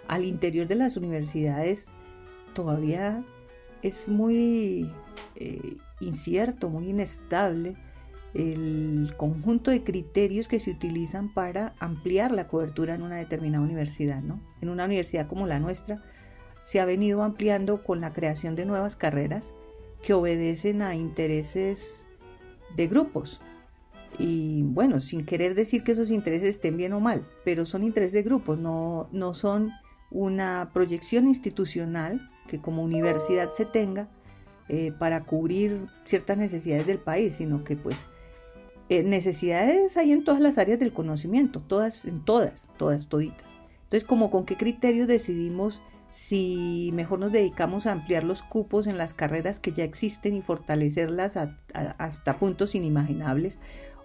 [0.07, 1.89] Al interior de las universidades
[2.53, 3.23] todavía
[3.81, 4.91] es muy
[5.35, 7.75] eh, incierto, muy inestable
[8.33, 14.21] el conjunto de criterios que se utilizan para ampliar la cobertura en una determinada universidad.
[14.21, 14.41] ¿no?
[14.61, 16.03] En una universidad como la nuestra
[16.65, 19.53] se ha venido ampliando con la creación de nuevas carreras
[20.01, 22.07] que obedecen a intereses
[22.75, 23.39] de grupos.
[24.17, 28.13] Y bueno, sin querer decir que esos intereses estén bien o mal, pero son intereses
[28.13, 29.73] de grupos, no, no son
[30.09, 34.07] una proyección institucional que como universidad se tenga
[34.67, 37.95] eh, para cubrir ciertas necesidades del país, sino que pues
[38.89, 43.55] eh, necesidades hay en todas las áreas del conocimiento, todas, en todas, todas, toditas.
[43.83, 48.97] Entonces, como con qué criterio decidimos si mejor nos dedicamos a ampliar los cupos en
[48.97, 51.37] las carreras que ya existen y fortalecerlas
[51.73, 53.59] hasta puntos inimaginables,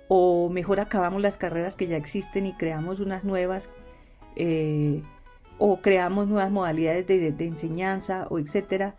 [0.09, 3.70] o mejor acabamos las carreras que ya existen y creamos unas nuevas,
[4.34, 5.03] eh,
[5.59, 8.96] o creamos nuevas modalidades de, enseñanza, o etcétera.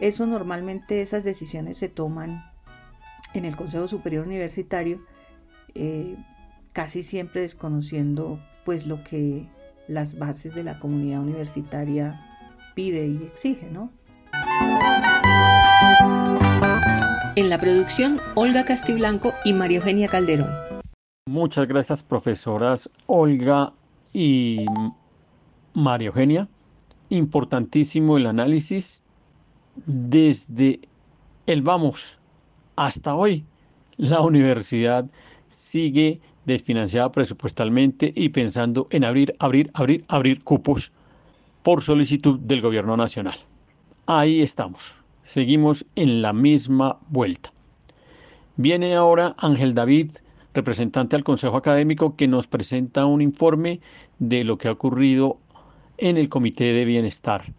[0.00, 2.50] Eso normalmente, esas decisiones se toman
[3.34, 5.02] en el Consejo Superior Universitario
[5.74, 6.16] eh,
[6.72, 9.48] casi siempre desconociendo pues lo que
[9.88, 12.33] las bases de la comunidad universitaria
[12.74, 13.90] pide y exige, ¿no?
[17.36, 20.50] En la producción, Olga Castiblanco y María Eugenia Calderón.
[21.26, 23.72] Muchas gracias, profesoras Olga
[24.12, 24.64] y
[25.72, 26.48] María Eugenia.
[27.08, 29.02] Importantísimo el análisis
[29.86, 30.80] desde
[31.46, 32.18] el vamos
[32.76, 33.44] hasta hoy.
[33.96, 35.10] La universidad
[35.48, 40.92] sigue desfinanciada presupuestalmente y pensando en abrir, abrir, abrir, abrir cupos
[41.64, 43.34] por solicitud del gobierno nacional.
[44.06, 47.52] Ahí estamos, seguimos en la misma vuelta.
[48.56, 50.10] Viene ahora Ángel David,
[50.52, 53.80] representante al Consejo Académico, que nos presenta un informe
[54.18, 55.38] de lo que ha ocurrido
[55.96, 57.52] en el Comité de Bienestar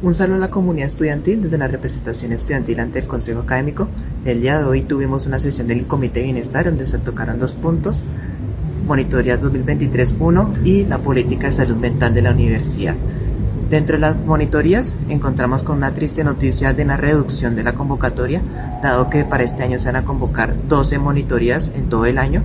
[0.00, 3.88] un saludo a la comunidad estudiantil desde la representación estudiantil ante el Consejo Académico.
[4.24, 7.52] El día de hoy tuvimos una sesión del Comité de Bienestar donde se tocaron dos
[7.52, 8.00] puntos,
[8.86, 12.94] Monitorías 2023-1 y la política de salud mental de la universidad.
[13.70, 18.40] Dentro de las monitorías encontramos con una triste noticia de una reducción de la convocatoria,
[18.82, 22.42] dado que para este año se van a convocar 12 monitorías en todo el año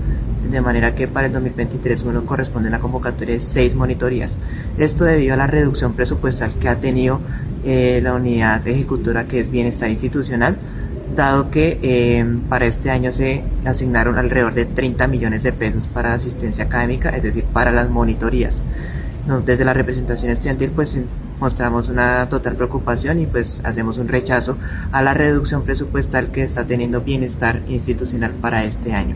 [0.50, 4.38] de manera que para el 2023 uno corresponde a la convocatoria de seis monitorías.
[4.78, 7.20] Esto debido a la reducción presupuestal que ha tenido
[7.66, 10.58] eh, la unidad ejecutora que es bienestar institucional,
[11.16, 16.14] dado que eh, para este año se asignaron alrededor de 30 millones de pesos para
[16.14, 18.62] asistencia académica, es decir, para las monitorías.
[19.28, 20.98] Nos, desde la representación estudiantil pues
[21.40, 24.58] mostramos una total preocupación y pues hacemos un rechazo
[24.92, 29.16] a la reducción presupuestal que está teniendo bienestar institucional para este año.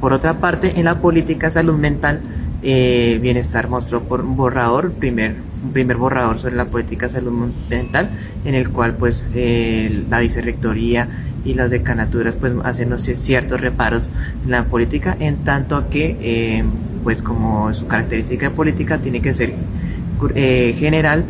[0.00, 2.20] Por otra parte, en la política salud mental,
[2.62, 8.10] eh, Bienestar mostró por borrador, primer, un primer borrador sobre la política salud mental,
[8.44, 11.08] en el cual pues eh, la vicerrectoría
[11.44, 14.10] y las decanaturas pues hacen ciertos reparos
[14.44, 16.64] en la política, en tanto que eh,
[17.02, 19.54] pues como su característica de política tiene que ser
[20.34, 21.24] general,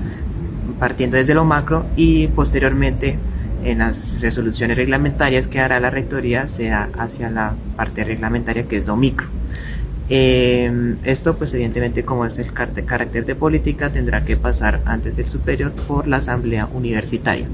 [0.81, 3.19] partiendo desde lo macro y posteriormente
[3.65, 8.87] en las resoluciones reglamentarias que hará la rectoría sea hacia la parte reglamentaria que es
[8.87, 9.40] lo micro.
[10.13, 15.29] Eh, esto pues evidentemente como es el carácter de política tendrá que pasar antes del
[15.29, 17.47] superior por la asamblea universitaria.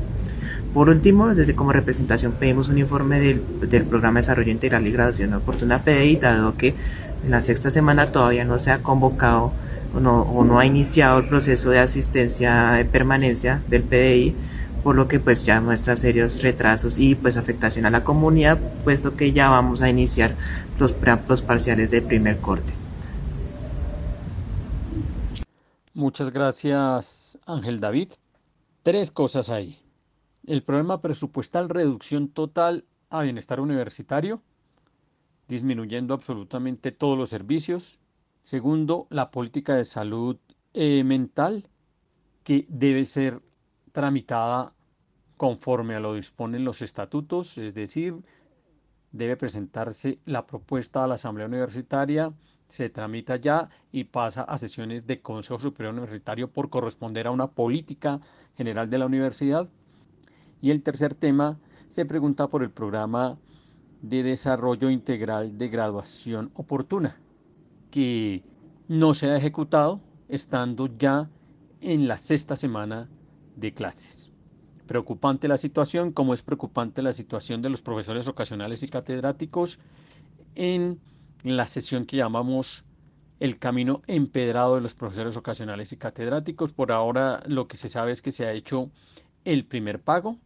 [0.73, 4.93] Por último, desde como representación pedimos un informe del, del programa de desarrollo integral y
[4.93, 6.75] graduación oportuna PDI, dado que
[7.25, 9.53] en la sexta semana todavía no se ha convocado
[9.95, 14.35] o no, o no ha iniciado el proceso de asistencia de permanencia del PDI
[14.87, 19.17] por lo que pues ya muestra serios retrasos y pues afectación a la comunidad, puesto
[19.17, 20.37] que ya vamos a iniciar
[20.79, 22.73] los preamplos parciales de primer corte.
[25.93, 28.13] Muchas gracias Ángel David.
[28.85, 29.77] Tres cosas ahí.
[30.47, 34.41] El problema presupuestal, reducción total a bienestar universitario,
[35.49, 37.99] disminuyendo absolutamente todos los servicios.
[38.43, 40.37] Segundo, la política de salud
[40.75, 41.67] eh, mental,
[42.45, 43.43] que debe ser
[43.91, 44.76] tramitada
[45.37, 48.15] conforme a lo disponen los estatutos, es decir,
[49.13, 52.33] debe presentarse la propuesta a la Asamblea Universitaria,
[52.69, 57.49] se tramita ya y pasa a sesiones de Consejo Superior Universitario por corresponder a una
[57.49, 58.21] política
[58.57, 59.69] general de la universidad.
[60.61, 63.39] Y el tercer tema se pregunta por el programa
[64.03, 67.21] de desarrollo integral de graduación oportuna,
[67.91, 68.43] que
[68.89, 71.31] no se ha ejecutado estando ya
[71.81, 73.09] en la sexta semana
[73.57, 74.26] de clases.
[74.87, 79.79] Preocupante la situación, como es preocupante la situación de los profesores ocasionales y catedráticos
[80.55, 81.01] en
[81.43, 82.85] la sesión que llamamos
[83.41, 86.73] el camino empedrado de los profesores ocasionales y catedráticos.
[86.73, 88.91] Por ahora lo que se sabe es que se ha hecho
[89.45, 90.39] el primer pago.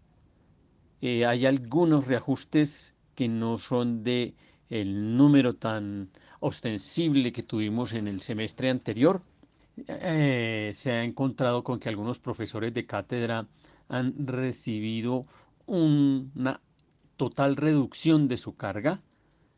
[1.01, 4.35] Eh, hay algunos reajustes que no son de
[4.69, 6.11] el número tan
[6.41, 9.23] ostensible que tuvimos en el semestre anterior.
[9.87, 13.47] Eh, se ha encontrado con que algunos profesores de cátedra
[13.91, 15.27] han recibido
[15.67, 16.61] una
[17.17, 19.03] total reducción de su carga.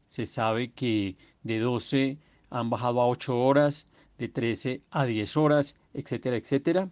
[0.08, 2.18] Se sabe que de 12
[2.50, 3.86] han bajado a 8 horas,
[4.18, 6.90] de 13 a 10 horas, etcétera, etcétera.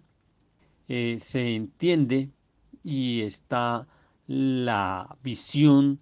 [0.89, 2.31] Eh, se entiende
[2.83, 3.89] y está
[4.27, 6.01] la visión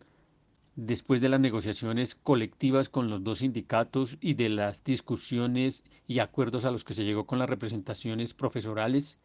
[0.77, 6.65] después de las negociaciones colectivas con los dos sindicatos y de las discusiones y acuerdos
[6.65, 9.19] a los que se llegó con las representaciones profesorales,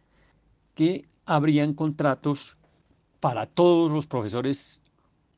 [0.75, 2.57] que habrían contratos
[3.19, 4.81] para todos los profesores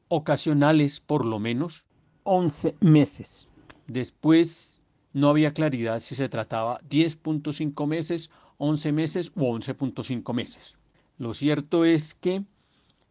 [0.07, 1.85] ocasionales, por lo menos,
[2.23, 3.47] 11 meses.
[3.87, 4.81] Después
[5.13, 10.75] no había claridad si se trataba 10.5 meses, 11 meses u 11.5 meses.
[11.17, 12.43] Lo cierto es que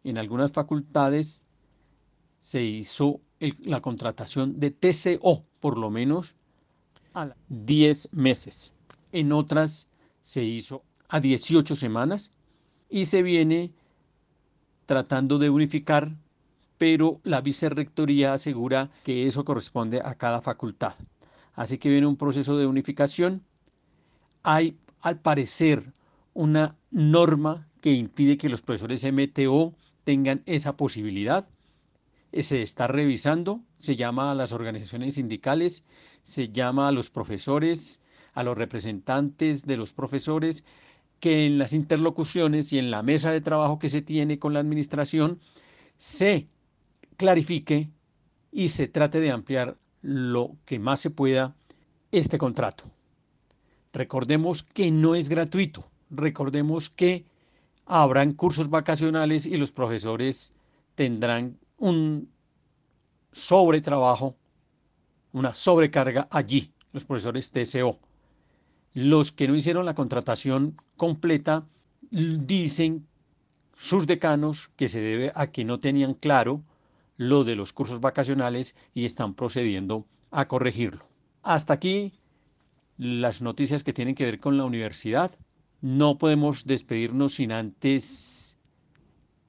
[0.03, 1.43] en algunas facultades
[2.39, 3.21] se hizo
[3.63, 6.35] la contratación de TCO, por lo menos
[7.13, 8.73] a 10 meses.
[9.11, 9.87] En otras
[10.21, 12.31] se hizo a 18 semanas
[12.89, 13.71] y se viene
[14.85, 16.15] tratando de unificar,
[16.77, 20.93] pero la vicerrectoría asegura que eso corresponde a cada facultad.
[21.53, 23.43] Así que viene un proceso de unificación.
[24.43, 25.93] Hay, al parecer,
[26.33, 31.49] una norma que impide que los profesores MTO tengan esa posibilidad
[32.43, 35.83] se está revisando, se llama a las organizaciones sindicales,
[36.23, 38.01] se llama a los profesores,
[38.33, 40.65] a los representantes de los profesores,
[41.19, 44.59] que en las interlocuciones y en la mesa de trabajo que se tiene con la
[44.59, 45.39] administración
[45.97, 46.47] se
[47.17, 47.89] clarifique
[48.51, 51.55] y se trate de ampliar lo que más se pueda
[52.11, 52.83] este contrato.
[53.93, 57.25] Recordemos que no es gratuito, recordemos que
[57.85, 60.51] habrán cursos vacacionales y los profesores
[60.95, 62.29] tendrán un
[63.31, 64.35] sobretrabajo,
[65.33, 67.99] una sobrecarga allí, los profesores TCO.
[68.95, 71.67] Los que no hicieron la contratación completa
[72.09, 73.05] dicen
[73.75, 76.63] sus decanos que se debe a que no tenían claro
[77.17, 81.05] lo de los cursos vacacionales y están procediendo a corregirlo.
[81.43, 82.13] Hasta aquí
[82.97, 85.29] las noticias que tienen que ver con la universidad.
[85.81, 88.57] No podemos despedirnos sin antes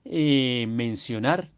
[0.04, 1.52] eh, mencionar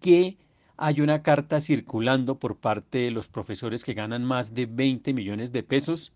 [0.00, 0.38] que
[0.78, 5.52] hay una carta circulando por parte de los profesores que ganan más de 20 millones
[5.52, 6.14] de pesos,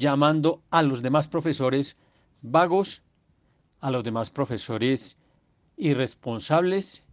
[0.00, 1.98] llamando a los demás profesores
[2.40, 3.02] vagos,
[3.80, 5.18] a los demás profesores
[5.76, 7.04] irresponsables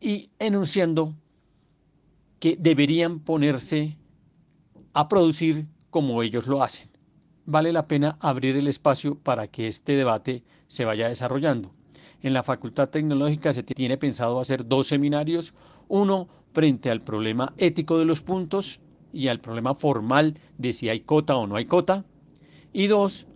[0.00, 1.14] y enunciando
[2.40, 3.96] que deberían ponerse
[4.92, 6.90] a producir como ellos lo hacen.
[7.46, 11.72] Vale la pena abrir el espacio para que este debate se vaya desarrollando.
[12.22, 15.54] En la Facultad Tecnológica se tiene pensado hacer dos seminarios,
[15.86, 18.80] uno frente al problema ético de los puntos
[19.14, 22.04] y al problema formal de si hay cota o no hay cota,
[22.72, 23.26] y dos,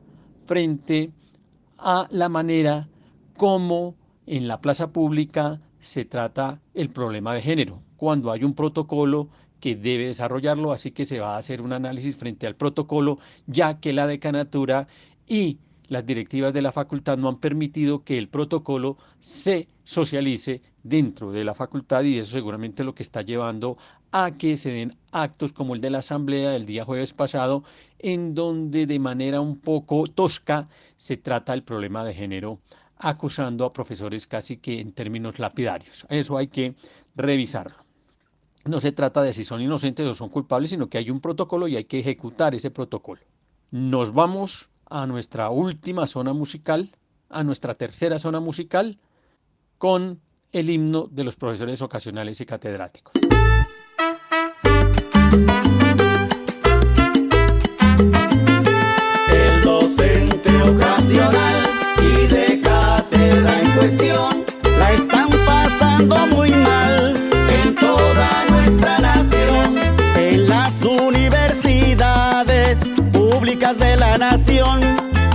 [0.47, 1.13] frente
[1.79, 2.89] a la manera
[3.37, 3.95] como
[4.27, 9.29] en la plaza pública se trata el problema de género, cuando hay un protocolo
[9.61, 13.81] que debe desarrollarlo, así que se va a hacer un análisis frente al protocolo, ya
[13.81, 14.89] que la decanatura
[15.27, 15.59] y
[15.89, 21.45] las directivas de la facultad no han permitido que el protocolo se socialice dentro de
[21.45, 23.77] la facultad y eso seguramente lo que está llevando
[24.13, 27.65] a que se den actos como el de la asamblea del día jueves pasado,
[27.99, 32.61] en donde de manera un poco tosca se trata el problema de género,
[32.97, 36.07] acusando a profesores casi que en términos lapidarios.
[36.09, 36.75] Eso hay que
[37.17, 37.85] revisarlo.
[38.65, 41.69] No se trata de si son inocentes o son culpables, sino que hay un protocolo
[41.69, 43.23] y hay que ejecutar ese protocolo.
[43.71, 46.91] Nos vamos a nuestra última zona musical,
[47.29, 48.99] a nuestra tercera zona musical,
[49.77, 50.21] con
[50.53, 53.13] el himno de los profesores ocasionales y catedráticos.
[59.31, 61.63] El docente ocasional
[62.01, 64.45] y de cátedra en cuestión
[64.79, 66.38] la están pasando muy
[73.77, 74.81] de la nación.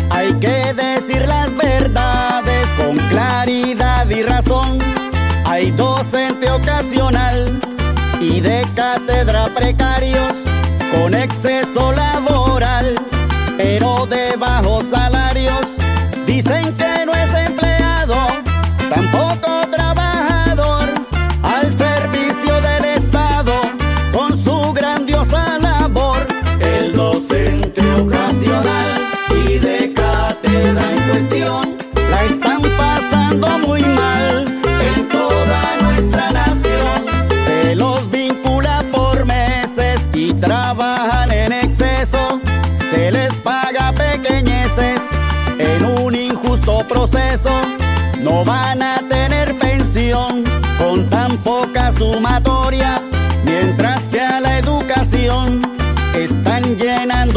[0.09, 4.79] Hay que decir las verdades con claridad y razón
[5.45, 7.59] Hay docente ocasional
[8.19, 10.33] y de cátedra precarios
[10.91, 12.95] con exceso laboral,
[13.55, 15.77] pero de bajos salarios.
[16.25, 17.02] Dicen que
[44.77, 47.51] en un injusto proceso.
[48.21, 50.43] No van a tener pensión
[50.79, 53.01] con tan poca sumatoria,
[53.45, 55.61] mientras que a la educación
[56.15, 57.32] están llenando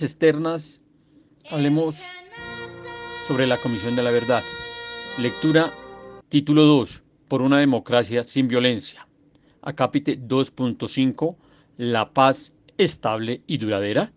[0.00, 0.80] Externas,
[1.50, 2.02] hablemos
[3.28, 4.42] sobre la Comisión de la Verdad.
[5.18, 5.70] Lectura,
[6.30, 9.06] título 2, por una democracia sin violencia.
[9.60, 11.36] Acápite 2.5,
[11.76, 14.10] la paz estable y duradera.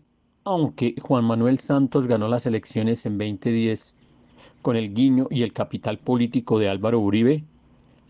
[0.46, 3.96] Aunque Juan Manuel Santos ganó las elecciones en 2010
[4.62, 7.44] con el guiño y el capital político de Álvaro Uribe,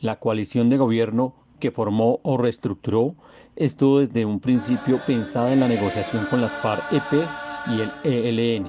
[0.02, 3.16] la coalición de gobierno que formó o reestructuró
[3.56, 8.68] estuvo desde un principio pensada en la negociación con las FARC-EP y el ELN.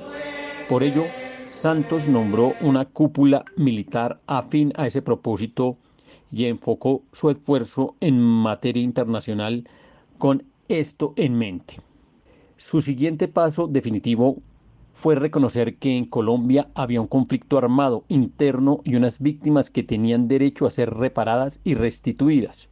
[0.69, 1.05] Por ello,
[1.45, 5.77] Santos nombró una cúpula militar afín a ese propósito
[6.33, 9.69] y enfocó su esfuerzo en materia internacional
[10.19, 11.81] con esto en mente.
[12.57, 14.39] Su siguiente paso definitivo
[14.95, 20.27] fue reconocer que en Colombia había un conflicto armado interno y unas víctimas que tenían
[20.27, 22.69] derecho a ser reparadas y restituidas.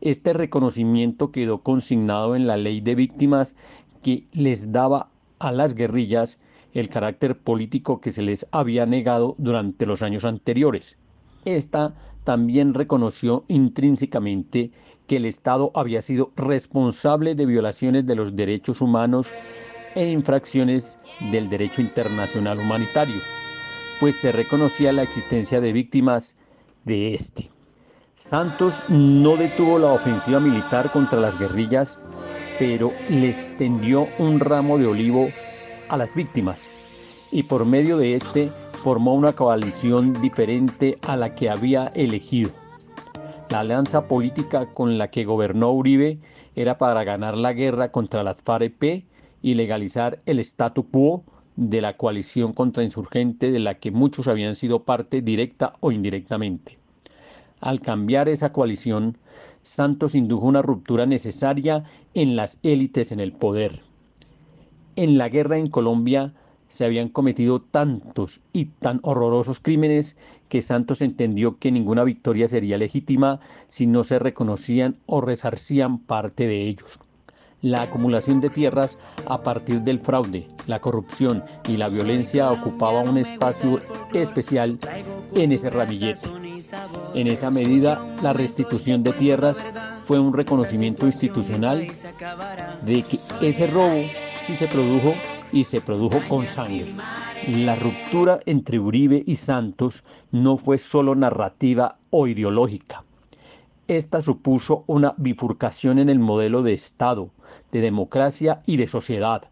[0.00, 3.56] Este reconocimiento quedó consignado en la ley de víctimas
[4.02, 5.08] que les daba
[5.38, 6.38] a las guerrillas
[6.74, 10.96] el carácter político que se les había negado durante los años anteriores.
[11.44, 11.94] Esta
[12.24, 14.72] también reconoció intrínsecamente
[15.06, 19.32] que el Estado había sido responsable de violaciones de los derechos humanos
[19.94, 20.98] e infracciones
[21.32, 23.20] del derecho internacional humanitario,
[24.00, 26.36] pues se reconocía la existencia de víctimas
[26.84, 27.55] de este.
[28.18, 31.98] Santos no detuvo la ofensiva militar contra las guerrillas,
[32.58, 35.28] pero les tendió un ramo de olivo
[35.90, 36.70] a las víctimas
[37.30, 38.48] y por medio de este
[38.80, 42.52] formó una coalición diferente a la que había elegido.
[43.50, 46.18] La alianza política con la que gobernó Uribe
[46.54, 49.04] era para ganar la guerra contra las FARC
[49.42, 51.22] y legalizar el statu quo
[51.56, 56.85] de la coalición contrainsurgente de la que muchos habían sido parte directa o indirectamente.
[57.66, 59.18] Al cambiar esa coalición,
[59.62, 61.82] Santos indujo una ruptura necesaria
[62.14, 63.80] en las élites en el poder.
[64.94, 66.32] En la guerra en Colombia
[66.68, 70.16] se habían cometido tantos y tan horrorosos crímenes
[70.48, 76.46] que Santos entendió que ninguna victoria sería legítima si no se reconocían o resarcían parte
[76.46, 77.00] de ellos.
[77.62, 83.18] La acumulación de tierras a partir del fraude, la corrupción y la violencia ocupaba un
[83.18, 83.80] espacio
[84.14, 84.78] especial
[85.34, 86.45] en ese ramillete.
[87.14, 89.66] En esa medida, la restitución de tierras
[90.04, 91.86] fue un reconocimiento institucional
[92.84, 94.02] de que ese robo
[94.38, 95.14] sí se produjo
[95.52, 96.94] y se produjo con sangre.
[97.48, 100.02] La ruptura entre Uribe y Santos
[100.32, 103.04] no fue solo narrativa o ideológica.
[103.88, 107.30] Esta supuso una bifurcación en el modelo de Estado,
[107.70, 109.44] de democracia y de sociedad.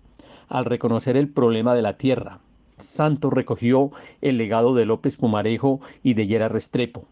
[0.48, 2.40] Al reconocer el problema de la tierra,
[2.76, 3.90] Santos recogió
[4.20, 7.05] el legado de López Pumarejo y de Yera Restrepo,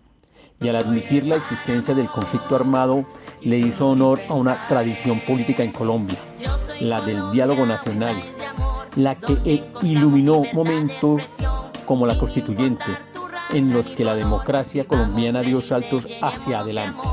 [0.60, 3.04] y al admitir la existencia del conflicto armado,
[3.42, 6.18] le hizo honor a una tradición política en Colombia,
[6.80, 8.16] la del diálogo nacional,
[8.96, 11.24] la que iluminó momentos
[11.84, 12.96] como la constituyente,
[13.50, 17.06] en los que la democracia colombiana dio saltos hacia adelante.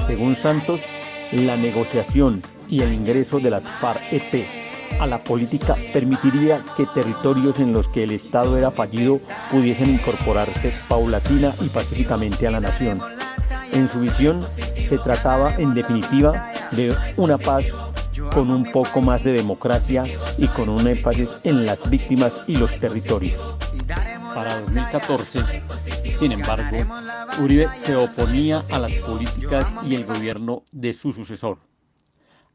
[0.00, 0.84] Según Santos,
[1.32, 4.63] la negociación y el ingreso de las FARC-EP
[5.00, 9.18] a la política permitiría que territorios en los que el Estado era fallido
[9.50, 13.00] pudiesen incorporarse paulatina y pacíficamente a la nación.
[13.72, 14.46] En su visión,
[14.82, 17.66] se trataba en definitiva de una paz
[18.32, 20.04] con un poco más de democracia
[20.38, 23.54] y con un énfasis en las víctimas y los territorios.
[24.34, 25.40] Para 2014,
[26.04, 26.76] sin embargo,
[27.40, 31.58] Uribe se oponía a las políticas y el gobierno de su sucesor.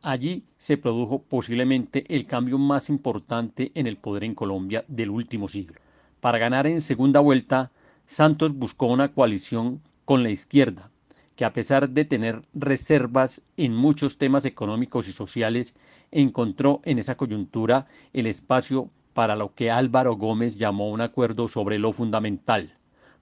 [0.02, 5.50] Allí se produjo posiblemente el cambio más importante en el poder en Colombia del último
[5.50, 5.82] siglo.
[6.22, 7.72] Para ganar en segunda vuelta,
[8.06, 10.90] Santos buscó una coalición con la izquierda,
[11.36, 15.76] que a pesar de tener reservas en muchos temas económicos y sociales,
[16.12, 21.78] encontró en esa coyuntura el espacio para lo que Álvaro Gómez llamó un acuerdo sobre
[21.78, 22.72] lo fundamental,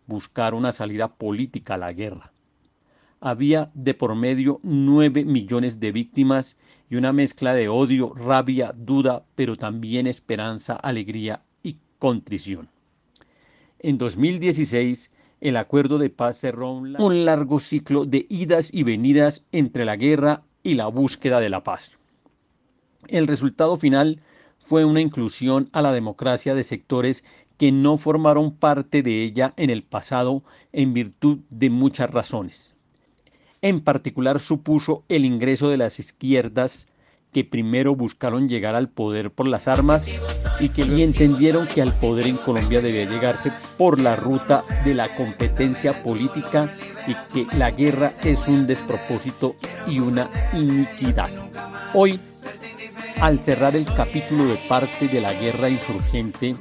[0.05, 2.33] buscar una salida política a la guerra.
[3.19, 6.57] Había de por medio nueve millones de víctimas
[6.89, 12.69] y una mezcla de odio, rabia, duda, pero también esperanza, alegría y contrición.
[13.79, 15.11] En 2016,
[15.41, 20.43] el acuerdo de paz cerró un largo ciclo de idas y venidas entre la guerra
[20.63, 21.97] y la búsqueda de la paz.
[23.07, 24.21] El resultado final
[24.57, 27.23] fue una inclusión a la democracia de sectores
[27.57, 32.75] que no formaron parte de ella en el pasado en virtud de muchas razones.
[33.61, 36.87] En particular supuso el ingreso de las izquierdas
[37.33, 40.07] que primero buscaron llegar al poder por las armas
[40.59, 45.13] y que entendieron que al poder en Colombia debía llegarse por la ruta de la
[45.15, 46.75] competencia política
[47.07, 49.55] y que la guerra es un despropósito
[49.87, 51.29] y una iniquidad.
[51.93, 52.19] Hoy,
[53.19, 56.55] al cerrar el capítulo de parte de la guerra insurgente,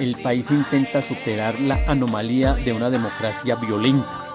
[0.00, 4.27] el país intenta superar la anomalía de una democracia violenta.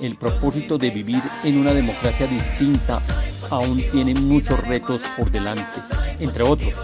[0.00, 3.00] El propósito de vivir en una democracia distinta
[3.50, 5.80] aún tiene muchos retos por delante,
[6.18, 6.74] entre otros.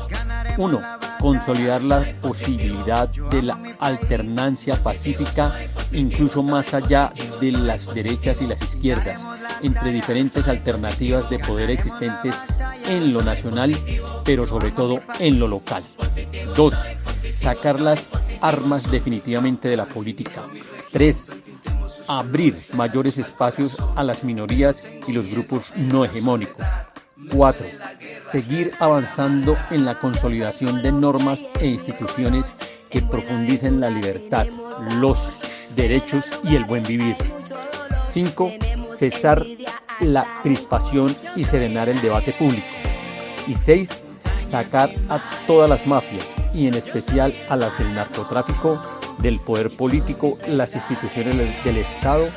[0.58, 0.80] Uno,
[1.20, 5.54] consolidar la posibilidad de la alternancia pacífica
[5.92, 9.26] incluso más allá de las derechas y las izquierdas,
[9.62, 12.40] entre diferentes alternativas de poder existentes
[12.88, 13.76] en lo nacional,
[14.24, 15.84] pero sobre todo en lo local.
[16.56, 16.74] 2.
[17.34, 18.06] Sacar las
[18.40, 20.42] armas definitivamente de la política.
[20.92, 21.32] 3.
[22.08, 26.64] Abrir mayores espacios a las minorías y los grupos no hegemónicos.
[27.32, 27.66] 4.
[28.22, 32.54] Seguir avanzando en la consolidación de normas e instituciones
[32.90, 34.46] que profundicen la libertad,
[35.00, 35.42] los
[35.74, 37.16] derechos y el buen vivir.
[38.04, 38.52] 5.
[38.88, 39.44] Cesar
[40.00, 42.66] la crispación y serenar el debate público.
[43.46, 44.02] Y 6.
[44.42, 48.80] Sacar a todas las mafias, y en especial a las del narcotráfico,
[49.18, 52.28] del poder político, las instituciones del Estado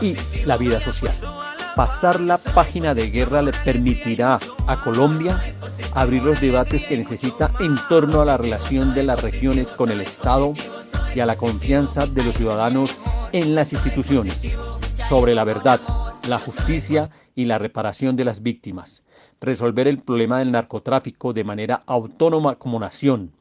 [0.00, 1.14] y la vida social.
[1.76, 5.54] Pasar la página de guerra le permitirá a Colombia
[5.94, 10.00] abrir los debates que necesita en torno a la relación de las regiones con el
[10.00, 10.54] Estado
[11.14, 12.90] y a la confianza de los ciudadanos
[13.32, 14.46] en las instituciones,
[15.08, 15.80] sobre la verdad,
[16.28, 19.02] la justicia y la reparación de las víctimas,
[19.40, 23.32] resolver el problema del narcotráfico de manera autónoma como nación,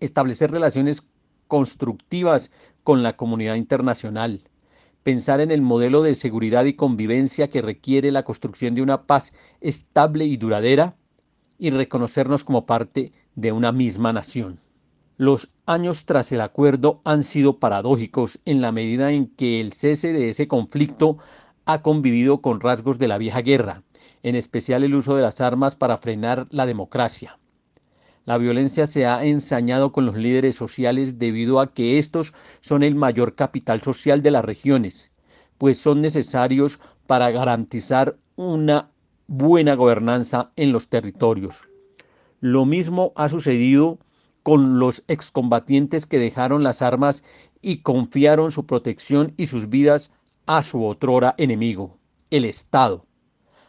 [0.00, 1.02] establecer relaciones
[1.48, 2.50] constructivas
[2.82, 4.40] con la comunidad internacional,
[5.02, 9.32] pensar en el modelo de seguridad y convivencia que requiere la construcción de una paz
[9.60, 10.94] estable y duradera
[11.58, 14.58] y reconocernos como parte de una misma nación.
[15.18, 20.12] Los años tras el acuerdo han sido paradójicos en la medida en que el cese
[20.12, 21.16] de ese conflicto
[21.64, 23.82] ha convivido con rasgos de la vieja guerra,
[24.22, 27.38] en especial el uso de las armas para frenar la democracia.
[28.26, 32.96] La violencia se ha ensañado con los líderes sociales debido a que estos son el
[32.96, 35.12] mayor capital social de las regiones,
[35.58, 38.88] pues son necesarios para garantizar una
[39.28, 41.60] buena gobernanza en los territorios.
[42.40, 43.96] Lo mismo ha sucedido
[44.42, 47.22] con los excombatientes que dejaron las armas
[47.62, 50.10] y confiaron su protección y sus vidas
[50.46, 51.96] a su otrora enemigo,
[52.30, 53.04] el Estado.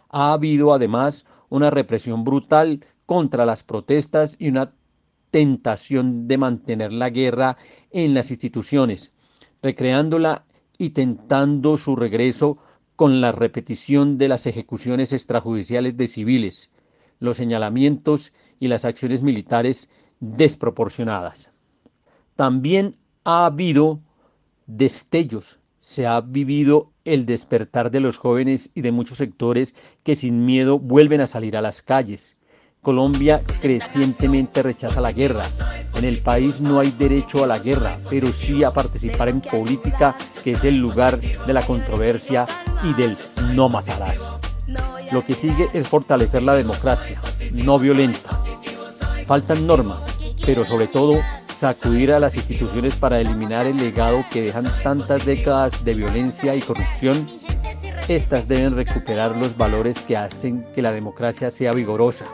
[0.09, 4.71] Ha habido además una represión brutal contra las protestas y una
[5.31, 7.57] tentación de mantener la guerra
[7.91, 9.11] en las instituciones,
[9.63, 10.43] recreándola
[10.77, 12.59] y tentando su regreso
[12.95, 16.69] con la repetición de las ejecuciones extrajudiciales de civiles,
[17.19, 19.89] los señalamientos y las acciones militares
[20.19, 21.49] desproporcionadas.
[22.35, 23.99] También ha habido
[24.67, 30.45] destellos, se ha vivido el despertar de los jóvenes y de muchos sectores que sin
[30.45, 32.36] miedo vuelven a salir a las calles.
[32.87, 35.43] Colombia crecientemente rechaza la guerra.
[35.95, 40.15] En el país no hay derecho a la guerra, pero sí a participar en política,
[40.41, 42.47] que es el lugar de la controversia
[42.83, 43.17] y del
[43.53, 44.37] no matarás.
[45.11, 48.29] Lo que sigue es fortalecer la democracia, no violenta,
[49.25, 50.07] Faltan normas,
[50.45, 51.19] pero sobre todo
[51.51, 56.61] sacudir a las instituciones para eliminar el legado que dejan tantas décadas de violencia y
[56.61, 57.27] corrupción.
[58.07, 62.27] Estas deben recuperar los valores que hacen que la democracia sea vigorosa.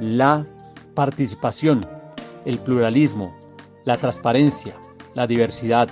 [0.00, 0.46] La
[0.94, 1.86] participación,
[2.44, 3.34] el pluralismo,
[3.84, 4.74] la transparencia,
[5.14, 5.88] la diversidad,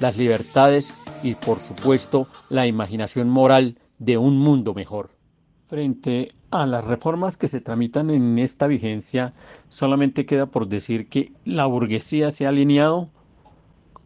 [0.00, 5.10] las libertades y por supuesto la imaginación moral de un mundo mejor.
[5.66, 9.32] Frente a las reformas que se tramitan en esta vigencia,
[9.68, 13.08] solamente queda por decir que la burguesía se ha alineado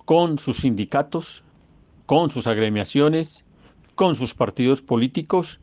[0.04, 1.44] con sus sindicatos,
[2.06, 3.44] con sus agremiaciones,
[3.94, 5.60] con sus partidos políticos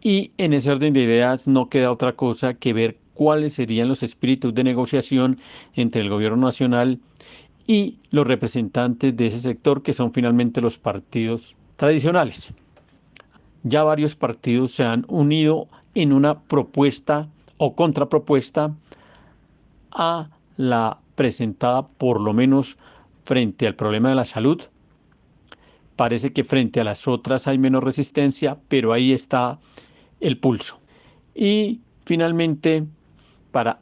[0.00, 4.04] y en ese orden de ideas no queda otra cosa que ver cuáles serían los
[4.04, 5.38] espíritus de negociación
[5.74, 7.00] entre el gobierno nacional
[7.66, 12.54] y los representantes de ese sector que son finalmente los partidos tradicionales
[13.62, 17.28] ya varios partidos se han unido en una propuesta
[17.58, 18.74] o contrapropuesta
[19.90, 22.78] a la presentada por lo menos
[23.24, 24.62] frente al problema de la salud.
[25.96, 29.58] Parece que frente a las otras hay menos resistencia, pero ahí está
[30.20, 30.80] el pulso.
[31.34, 32.86] Y finalmente,
[33.52, 33.80] para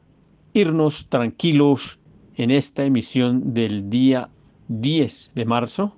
[0.54, 1.98] irnos tranquilos
[2.36, 4.30] en esta emisión del día
[4.68, 5.96] 10 de marzo,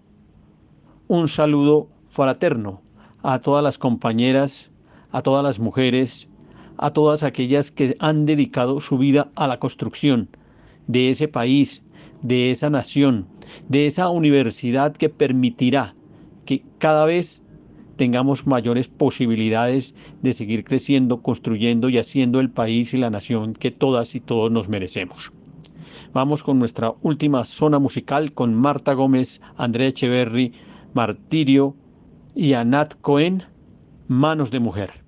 [1.06, 2.82] un saludo fraterno
[3.22, 4.70] a todas las compañeras,
[5.10, 6.28] a todas las mujeres,
[6.76, 10.28] a todas aquellas que han dedicado su vida a la construcción
[10.86, 11.82] de ese país,
[12.22, 13.26] de esa nación,
[13.68, 15.94] de esa universidad que permitirá
[16.44, 17.42] que cada vez
[17.98, 23.70] tengamos mayores posibilidades de seguir creciendo, construyendo y haciendo el país y la nación que
[23.70, 25.32] todas y todos nos merecemos.
[26.14, 30.52] Vamos con nuestra última zona musical con Marta Gómez, Andrea Echeverry,
[30.94, 31.76] Martirio,
[32.34, 33.42] y a Nat Cohen,
[34.06, 35.07] Manos de Mujer.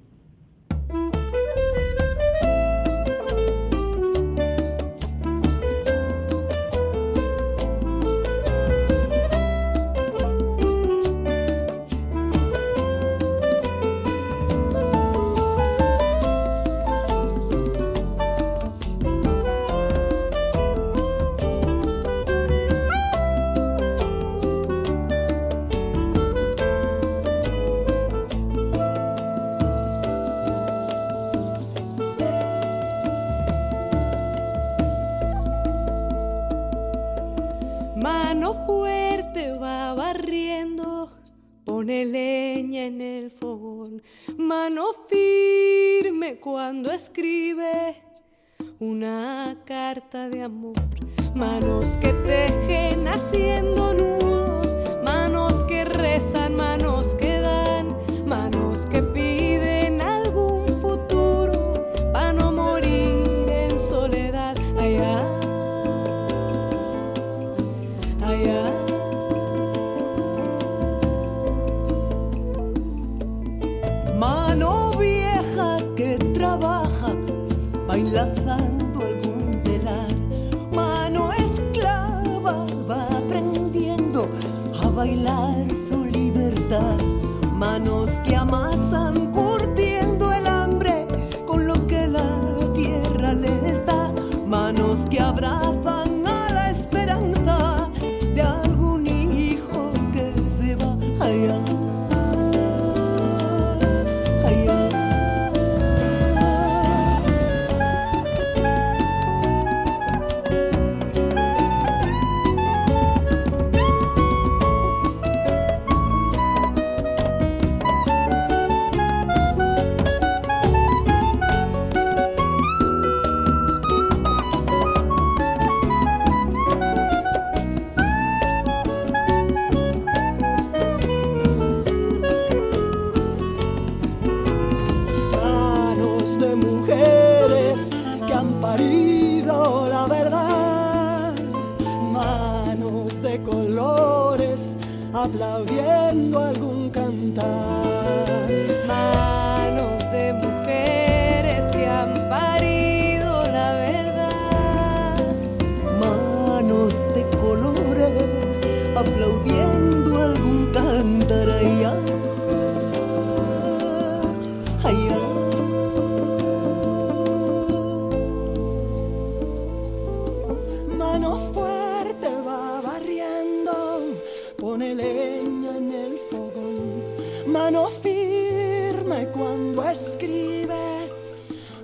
[177.52, 180.76] Mano firme cuando escribe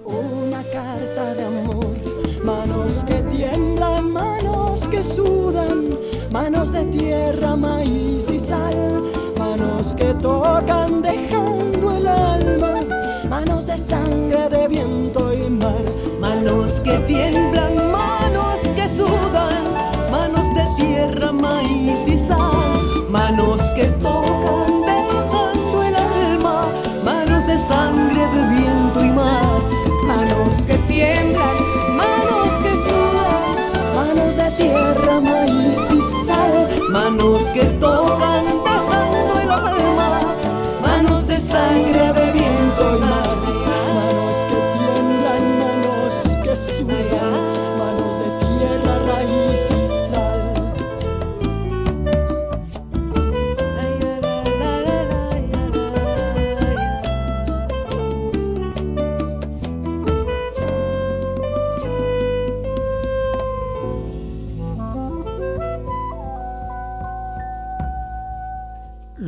[0.04, 1.96] una carta de amor.
[2.44, 5.98] Manos que tiemblan, manos que sudan,
[6.30, 9.02] manos de tierra, maíz y sal.
[9.36, 12.82] Manos que tocan dejando el alma,
[13.28, 15.84] manos de sangre, de viento y mar.
[16.20, 19.64] Manos que tiemblan, manos que sudan,
[20.12, 24.25] manos de tierra, maíz y sal, manos que tocan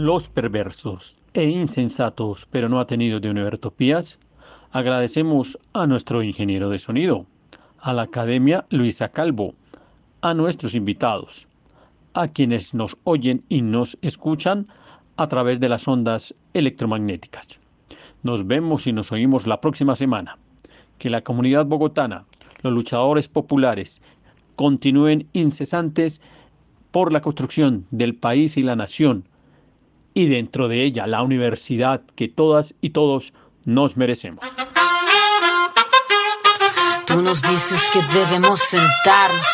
[0.09, 4.19] Los perversos e insensatos, pero no atenidos de Univertopías,
[4.73, 7.27] agradecemos a nuestro ingeniero de sonido,
[7.79, 9.53] a la Academia Luisa Calvo,
[10.23, 11.47] a nuestros invitados,
[12.15, 14.67] a quienes nos oyen y nos escuchan
[15.19, 17.61] a través de las ondas electromagnéticas.
[18.23, 20.39] Nos vemos y nos oímos la próxima semana.
[20.97, 22.25] Que la comunidad bogotana,
[22.63, 24.01] los luchadores populares,
[24.57, 26.23] continúen incesantes
[26.93, 29.29] por la construcción del país y la nación,
[30.19, 33.35] y dentro de ella la universidad que todas y todos
[33.65, 34.45] nos merecemos.
[37.07, 39.47] Tú nos dices que debemos sentarnos,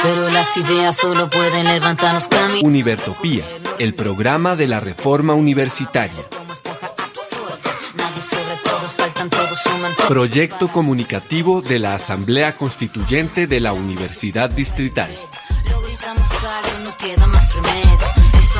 [0.00, 2.64] pero las ideas solo pueden levantarnos camino.
[2.64, 6.24] Univertopías, el programa de la reforma universitaria.
[10.06, 15.10] Proyecto comunicativo de la Asamblea Constituyente de la Universidad Distrital.
[15.68, 18.15] Lo gritamos algo, no queda más remedio.